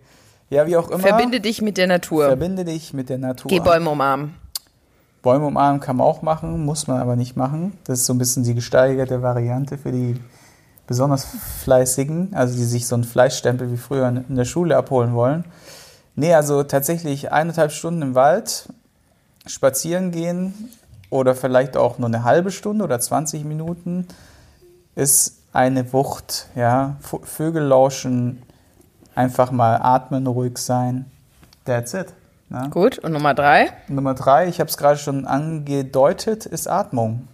Ja, 0.52 0.68
wie 0.68 0.78
auch 0.78 0.90
immer. 0.92 1.00
Verbinde 1.00 1.40
dich 1.40 1.64
mit 1.64 1.78
der 1.78 1.88
Natur. 1.88 2.26
Verbinde 2.28 2.64
dich 2.64 2.94
mit 2.94 3.10
der 3.10 3.18
Natur. 3.18 3.50
Geh 3.50 3.60
Bäume 3.60 3.90
umarmen. 3.90 4.36
Bäume 5.22 5.46
umarmen 5.46 5.80
kann 5.80 5.98
man 5.98 6.08
auch 6.08 6.22
machen, 6.22 6.66
muss 6.66 6.88
man 6.88 7.00
aber 7.00 7.16
nicht 7.16 7.36
machen. 7.36 7.78
Das 7.84 8.00
ist 8.00 8.06
so 8.06 8.14
ein 8.14 8.18
bisschen 8.18 8.44
die 8.44 8.56
gesteigerte 8.56 9.22
Variante 9.22 9.78
für 9.78 9.92
die 9.92 10.20
besonders 10.88 11.26
Fleißigen, 11.64 12.34
also 12.34 12.58
die 12.58 12.66
sich 12.66 12.88
so 12.88 12.96
einen 12.96 13.04
Fleischstempel 13.04 13.72
wie 13.72 13.78
früher 13.78 14.08
in 14.08 14.36
der 14.36 14.46
Schule 14.46 14.76
abholen 14.76 15.14
wollen. 15.14 15.46
Nee, 16.16 16.34
also 16.34 16.64
tatsächlich 16.64 17.32
eineinhalb 17.32 17.72
Stunden 17.72 18.02
im 18.02 18.16
Wald 18.16 18.70
spazieren 19.46 20.12
gehen 20.12 20.70
oder 21.10 21.36
vielleicht 21.36 21.78
auch 21.78 21.98
nur 21.98 22.08
eine 22.08 22.24
halbe 22.24 22.52
Stunde 22.52 22.84
oder 22.84 23.00
20 23.00 23.46
Minuten 23.46 24.08
ist 24.96 25.38
eine 25.54 25.94
Wucht. 25.94 26.48
Ja? 26.56 26.98
Vögel 27.24 27.64
lauschen, 27.64 28.42
einfach 29.16 29.52
mal 29.52 29.78
atmen, 29.82 30.28
ruhig 30.28 30.58
sein. 30.58 31.06
That's 31.66 31.94
it. 31.94 32.08
Ne? 32.52 32.68
Gut, 32.70 33.00
und 33.00 33.14
Nummer 33.14 33.34
drei? 33.34 33.70
Nummer 33.88 34.14
drei, 34.14 34.50
ich 34.50 34.60
habe 34.60 34.70
es 34.70 34.76
gerade 34.76 34.98
schon 34.98 35.26
angedeutet, 35.26 36.46
ist 36.46 36.68
Atmung. 36.68 37.30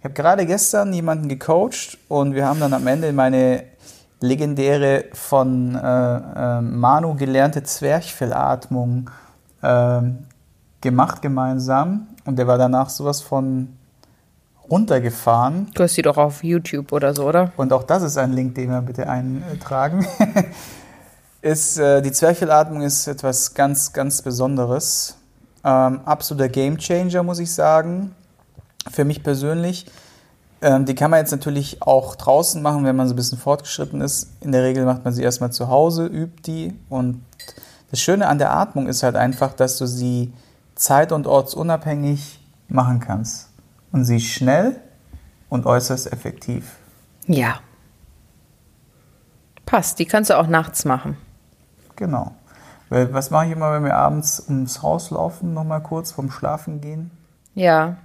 Ich 0.00 0.04
habe 0.04 0.14
gerade 0.14 0.44
gestern 0.44 0.92
jemanden 0.92 1.28
gecoacht 1.28 1.98
und 2.08 2.34
wir 2.34 2.44
haben 2.44 2.58
dann 2.58 2.72
am 2.72 2.86
Ende 2.88 3.12
meine 3.12 3.62
legendäre 4.20 5.04
von 5.12 5.76
äh, 5.76 6.16
äh, 6.16 6.60
Manu 6.60 7.14
gelernte 7.14 7.62
Zwerchfellatmung 7.62 9.08
ähm, 9.62 10.26
gemacht 10.80 11.22
gemeinsam 11.22 12.08
und 12.24 12.40
der 12.40 12.48
war 12.48 12.58
danach 12.58 12.90
sowas 12.90 13.22
von 13.22 13.76
runtergefahren. 14.68 15.70
Du 15.74 15.84
hast 15.84 15.96
die 15.96 16.02
doch 16.02 16.16
auf 16.16 16.42
YouTube 16.42 16.90
oder 16.90 17.14
so, 17.14 17.28
oder? 17.28 17.52
Und 17.56 17.72
auch 17.72 17.84
das 17.84 18.02
ist 18.02 18.18
ein 18.18 18.32
Link, 18.32 18.56
den 18.56 18.70
wir 18.70 18.82
bitte 18.82 19.08
eintragen. 19.08 20.04
ist, 21.40 21.78
äh, 21.78 22.02
die 22.02 22.12
Zwerchfellatmung 22.12 22.82
ist 22.82 23.06
etwas 23.06 23.54
ganz, 23.54 23.92
ganz 23.92 24.22
Besonderes. 24.22 25.16
Ähm, 25.64 26.00
absoluter 26.04 26.48
Gamechanger, 26.48 27.22
muss 27.22 27.38
ich 27.38 27.52
sagen. 27.52 28.14
Für 28.90 29.04
mich 29.04 29.22
persönlich. 29.22 29.86
Ähm, 30.60 30.86
die 30.86 30.94
kann 30.94 31.10
man 31.10 31.20
jetzt 31.20 31.30
natürlich 31.30 31.82
auch 31.82 32.16
draußen 32.16 32.60
machen, 32.60 32.84
wenn 32.84 32.96
man 32.96 33.06
so 33.06 33.14
ein 33.14 33.16
bisschen 33.16 33.38
fortgeschritten 33.38 34.00
ist. 34.00 34.30
In 34.40 34.50
der 34.52 34.64
Regel 34.64 34.84
macht 34.84 35.04
man 35.04 35.14
sie 35.14 35.22
erstmal 35.22 35.52
zu 35.52 35.68
Hause, 35.68 36.06
übt 36.06 36.42
die. 36.46 36.76
Und 36.88 37.24
das 37.90 38.00
Schöne 38.00 38.26
an 38.26 38.38
der 38.38 38.52
Atmung 38.52 38.88
ist 38.88 39.02
halt 39.02 39.14
einfach, 39.14 39.52
dass 39.52 39.78
du 39.78 39.86
sie 39.86 40.32
zeit- 40.74 41.12
und 41.12 41.26
ortsunabhängig 41.26 42.40
machen 42.68 43.00
kannst. 43.00 43.50
Und 43.92 44.04
sie 44.04 44.20
schnell 44.20 44.80
und 45.48 45.64
äußerst 45.66 46.12
effektiv. 46.12 46.76
Ja. 47.26 47.60
Passt, 49.64 49.98
die 49.98 50.06
kannst 50.06 50.30
du 50.30 50.38
auch 50.38 50.46
nachts 50.46 50.84
machen. 50.84 51.16
Genau. 51.98 52.32
Weil 52.90 53.12
was 53.12 53.30
mache 53.30 53.46
ich 53.46 53.52
immer, 53.52 53.72
wenn 53.72 53.84
wir 53.84 53.96
abends 53.96 54.44
ums 54.48 54.82
Haus 54.82 55.10
laufen, 55.10 55.52
nochmal 55.52 55.82
kurz 55.82 56.12
vorm 56.12 56.30
Schlafen 56.30 56.80
gehen? 56.80 57.10
Ja. 57.54 57.96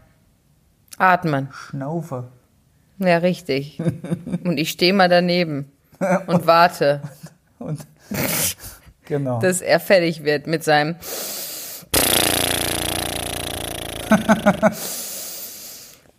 Atmen. 0.97 1.49
Schnaufe. 1.53 2.25
Ja, 2.97 3.17
richtig. 3.17 3.79
Und 4.43 4.57
ich 4.57 4.71
stehe 4.71 4.93
mal 4.93 5.09
daneben 5.09 5.71
und 6.27 6.47
warte, 6.47 7.01
Und 7.59 7.85
genau. 9.05 9.39
dass 9.39 9.61
er 9.61 9.79
fertig 9.79 10.23
wird 10.23 10.47
mit 10.47 10.63
seinem. 10.63 10.95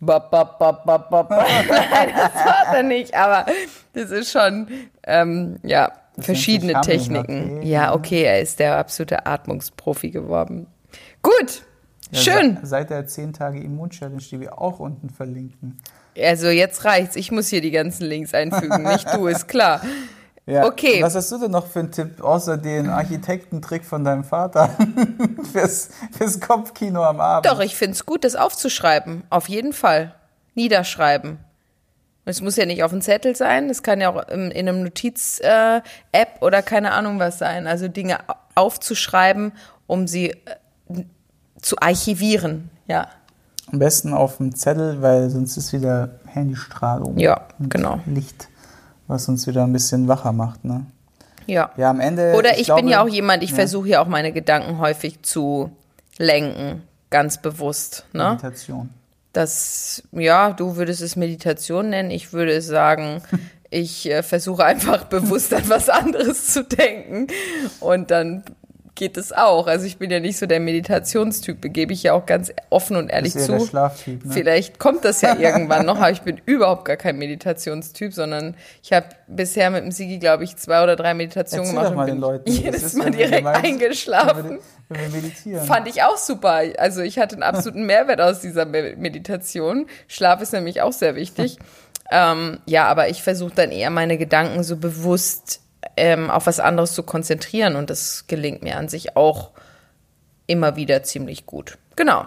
Bop, 0.01 0.31
bop, 0.31 0.59
bop, 0.59 0.85
bop, 0.85 1.11
bop. 1.11 1.31
Nein, 1.31 1.67
das 1.69 2.35
war 2.35 2.75
er 2.77 2.83
nicht, 2.83 3.15
aber 3.15 3.47
das 3.95 4.11
ist 4.11 4.31
schon, 4.31 4.67
ähm, 5.05 5.59
ja, 5.63 5.93
verschiedene 6.19 6.73
sich 6.75 6.81
Techniken. 6.83 7.59
Okay. 7.59 7.69
Ja, 7.69 7.95
okay, 7.95 8.23
er 8.25 8.41
ist 8.41 8.59
der 8.59 8.77
absolute 8.79 9.27
Atmungsprofi 9.27 10.11
geworden. 10.11 10.67
Gut, 11.23 11.63
Ja, 12.11 12.19
schön. 12.21 12.57
se- 12.61 12.67
Seit 12.67 12.91
der 12.91 13.07
10 13.07 13.33
Tage 13.33 13.61
Immun-Challenge, 13.61 14.23
die 14.31 14.41
wir 14.41 14.59
auch 14.61 14.79
unten 14.79 15.11
verlinken. 15.11 15.79
Also 16.17 16.49
jetzt 16.49 16.85
reicht's. 16.85 17.17
Ich 17.17 17.33
muss 17.33 17.49
hier 17.49 17.61
die 17.61 17.73
ganzen 17.73 18.05
Links 18.07 18.33
einfügen, 18.35 18.85
nicht 18.85 19.13
du, 19.13 19.27
ist 19.27 19.49
klar. 19.49 19.81
Ja, 20.47 20.67
Okay. 20.67 21.03
Was 21.03 21.15
hast 21.15 21.33
du 21.33 21.39
denn 21.39 21.53
noch 21.53 21.67
für 21.67 21.79
einen 21.79 21.91
Tipp, 21.91 22.23
außer 22.23 22.59
den 22.59 22.91
Architektentrick 22.91 23.83
von 23.83 24.05
deinem 24.05 24.25
Vater 24.25 24.69
fürs, 25.53 25.89
fürs 26.13 26.39
Kopfkino 26.39 27.03
am 27.03 27.19
Abend? 27.19 27.51
Doch, 27.51 27.61
ich 27.61 27.75
find's 27.75 28.05
gut, 28.05 28.25
das 28.25 28.37
aufzuschreiben. 28.37 29.25
Auf 29.31 29.49
jeden 29.49 29.73
Fall. 29.73 30.15
Niederschreiben. 30.55 31.39
Es 32.27 32.41
muss 32.41 32.57
ja 32.57 32.65
nicht 32.67 32.83
auf 32.83 32.91
dem 32.91 33.03
Zettel 33.03 33.37
sein, 33.37 33.69
das 33.69 33.83
kann 33.83 34.01
ja 34.01 34.09
auch 34.11 34.29
in, 34.29 34.51
in 34.51 34.69
einem 34.69 34.83
Notiz-App 34.83 36.41
oder 36.41 36.63
keine 36.63 36.93
Ahnung 36.93 37.19
was 37.19 37.39
sein. 37.39 37.67
Also 37.67 37.89
Dinge 37.89 38.19
au- 38.29 38.35
aufzuschreiben, 38.55 39.53
um 39.87 40.07
sie 40.07 40.31
äh, 40.31 41.03
zu 41.61 41.77
archivieren. 41.81 42.71
Ja, 42.87 43.09
Am 43.73 43.79
besten 43.79 44.13
auf 44.15 44.39
dem 44.39 44.55
Zettel, 44.55 45.03
weil 45.03 45.29
sonst 45.31 45.57
ist 45.57 45.73
wieder 45.73 46.11
Handystrahlung. 46.27 47.19
Ja, 47.19 47.47
und 47.59 47.71
genau. 47.71 48.01
Licht, 48.07 48.49
was 49.07 49.29
uns 49.29 49.47
wieder 49.47 49.65
ein 49.65 49.73
bisschen 49.73 50.09
wacher 50.09 50.33
macht. 50.33 50.65
Ne? 50.65 50.87
ja. 51.47 51.71
Ja, 51.77 51.91
am 51.91 52.01
Ende. 52.01 52.35
Oder 52.37 52.53
ich, 52.59 52.67
bin 52.69 52.77
glaube- 52.77 52.91
ja 52.91 53.03
auch 53.03 53.09
jemand, 53.09 53.43
ich 53.43 53.51
ja. 53.51 53.57
versuche 53.57 53.89
ja 53.89 54.03
auch 54.03 54.09
meine 54.09 54.33
Gedanken 54.33 54.79
häufig 54.79 55.21
zu 55.23 55.71
lenken, 56.19 56.83
ganz 57.11 57.41
bewusst. 57.43 58.07
Ne? 58.13 58.31
Meditation. 58.31 58.89
Das, 59.35 60.03
ja, 60.13 60.53
du 60.53 60.77
würdest 60.77 61.03
es 61.03 61.17
Meditation 61.17 61.91
nennen. 61.91 62.11
Ich 62.11 62.33
würde 62.33 62.63
sagen, 62.63 63.21
ich 63.71 64.11
äh, 64.11 64.23
versuche 64.23 64.65
einfach 64.65 65.05
bewusst 65.05 65.53
an 65.53 65.69
was 65.69 65.91
anderes 65.91 66.47
zu 66.47 66.65
denken. 66.65 67.27
Und 67.81 68.11
dann 68.11 68.45
geht 68.95 69.17
es 69.17 69.33
auch. 69.33 69.67
Also 69.67 69.87
ich 69.87 69.99
bin 69.99 70.11
ja 70.11 70.21
nicht 70.21 70.39
so 70.39 70.47
der 70.47 70.61
Meditationstyp, 70.61 71.59
gebe 71.73 71.93
ich 71.93 72.03
ja 72.05 72.13
auch 72.13 72.27
ganz 72.27 72.53
offen 72.71 72.97
und 72.97 73.09
ehrlich 73.09 73.33
zu. 73.35 73.59
Schlaftyp, 73.67 74.25
ne? 74.25 74.33
Vielleicht 74.33 74.79
kommt 74.79 75.05
das 75.05 75.21
ja 75.21 75.37
irgendwann 75.39 75.85
noch, 75.87 75.97
aber 75.99 76.11
ich 76.11 76.23
bin 76.23 76.41
überhaupt 76.47 76.85
gar 76.85 76.97
kein 76.97 77.17
Meditationstyp, 77.19 78.13
sondern 78.15 78.57
ich 78.83 78.93
habe 78.93 79.07
bisher 79.27 79.71
mit 79.71 79.85
dem 79.85 79.91
Sigi, 79.91 80.19
glaube 80.19 80.45
ich, 80.45 80.57
zwei 80.57 80.83
oder 80.83 80.97
drei 80.97 81.15
Meditationen 81.15 81.75
Erzähl 81.77 81.91
gemacht 81.91 81.99
und 81.99 82.07
den 82.07 82.15
bin 82.15 82.21
Leuten, 82.21 82.51
jedes 82.51 82.95
Mal 82.95 83.11
direkt 83.11 83.39
gemeinsam- 83.39 83.65
eingeschlafen. 83.65 84.45
Wenn 84.89 85.01
wir, 85.01 85.05
wenn 85.07 85.13
wir 85.13 85.23
meditieren. 85.23 85.65
Fand 85.67 85.89
ich 85.89 86.03
auch 86.03 86.17
super. 86.17 86.61
Also 86.79 87.01
ich 87.03 87.19
hatte 87.19 87.35
einen 87.35 87.43
absoluten 87.43 87.87
Mehrwert 87.87 88.21
aus 88.21 88.41
dieser 88.41 88.65
Me- 88.65 88.95
Meditation. 88.97 89.87
Schlaf 90.09 90.41
ist 90.41 90.53
nämlich 90.53 90.83
auch 90.83 90.93
sehr 90.93 91.15
wichtig. 91.17 91.59
ähm, 92.11 92.59
ja, 92.67 92.87
aber 92.87 93.09
ich 93.09 93.23
versuche 93.23 93.55
dann 93.55 93.71
eher 93.71 93.91
meine 93.91 94.19
Gedanken 94.19 94.63
so 94.63 94.77
bewusst 94.77 95.61
ähm, 95.97 96.31
auf 96.31 96.47
was 96.47 96.61
anderes 96.61 96.95
zu 96.95 97.03
konzentrieren 97.03 97.77
und 97.77 97.91
das 97.91 98.27
gelingt 98.27 98.63
mir 98.63 98.77
an 98.77 98.89
sich 98.89 99.17
auch 99.17 99.51
immer 100.47 100.77
wieder 100.77 101.03
ziemlich 101.03 101.47
gut. 101.47 101.79
Genau. 101.97 102.27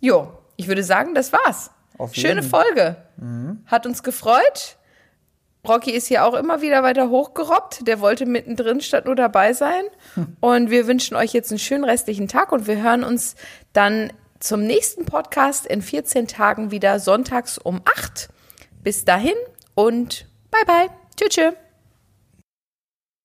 Jo, 0.00 0.32
ich 0.56 0.68
würde 0.68 0.82
sagen, 0.82 1.14
das 1.14 1.32
war's. 1.32 1.70
Auf 1.98 2.14
Schöne 2.14 2.40
jeden. 2.40 2.46
Mhm. 2.46 2.50
Folge. 2.50 2.96
Hat 3.66 3.86
uns 3.86 4.02
gefreut. 4.02 4.76
Rocky 5.68 5.90
ist 5.90 6.06
hier 6.06 6.24
auch 6.24 6.34
immer 6.34 6.62
wieder 6.62 6.82
weiter 6.82 7.10
hochgerobbt. 7.10 7.86
Der 7.86 8.00
wollte 8.00 8.24
mittendrin 8.24 8.80
statt 8.80 9.04
nur 9.04 9.14
dabei 9.14 9.52
sein. 9.52 9.84
Und 10.40 10.70
wir 10.70 10.86
wünschen 10.86 11.16
euch 11.16 11.32
jetzt 11.32 11.50
einen 11.50 11.58
schönen 11.58 11.84
restlichen 11.84 12.28
Tag 12.28 12.52
und 12.52 12.66
wir 12.66 12.82
hören 12.82 13.04
uns 13.04 13.36
dann 13.72 14.12
zum 14.38 14.62
nächsten 14.62 15.04
Podcast 15.04 15.66
in 15.66 15.82
14 15.82 16.26
Tagen 16.26 16.70
wieder 16.70 16.98
sonntags 16.98 17.58
um 17.58 17.82
8. 17.84 18.30
Bis 18.82 19.04
dahin 19.04 19.34
und 19.74 20.26
bye 20.50 20.64
bye. 20.64 20.88
Tschüss. 21.16 21.54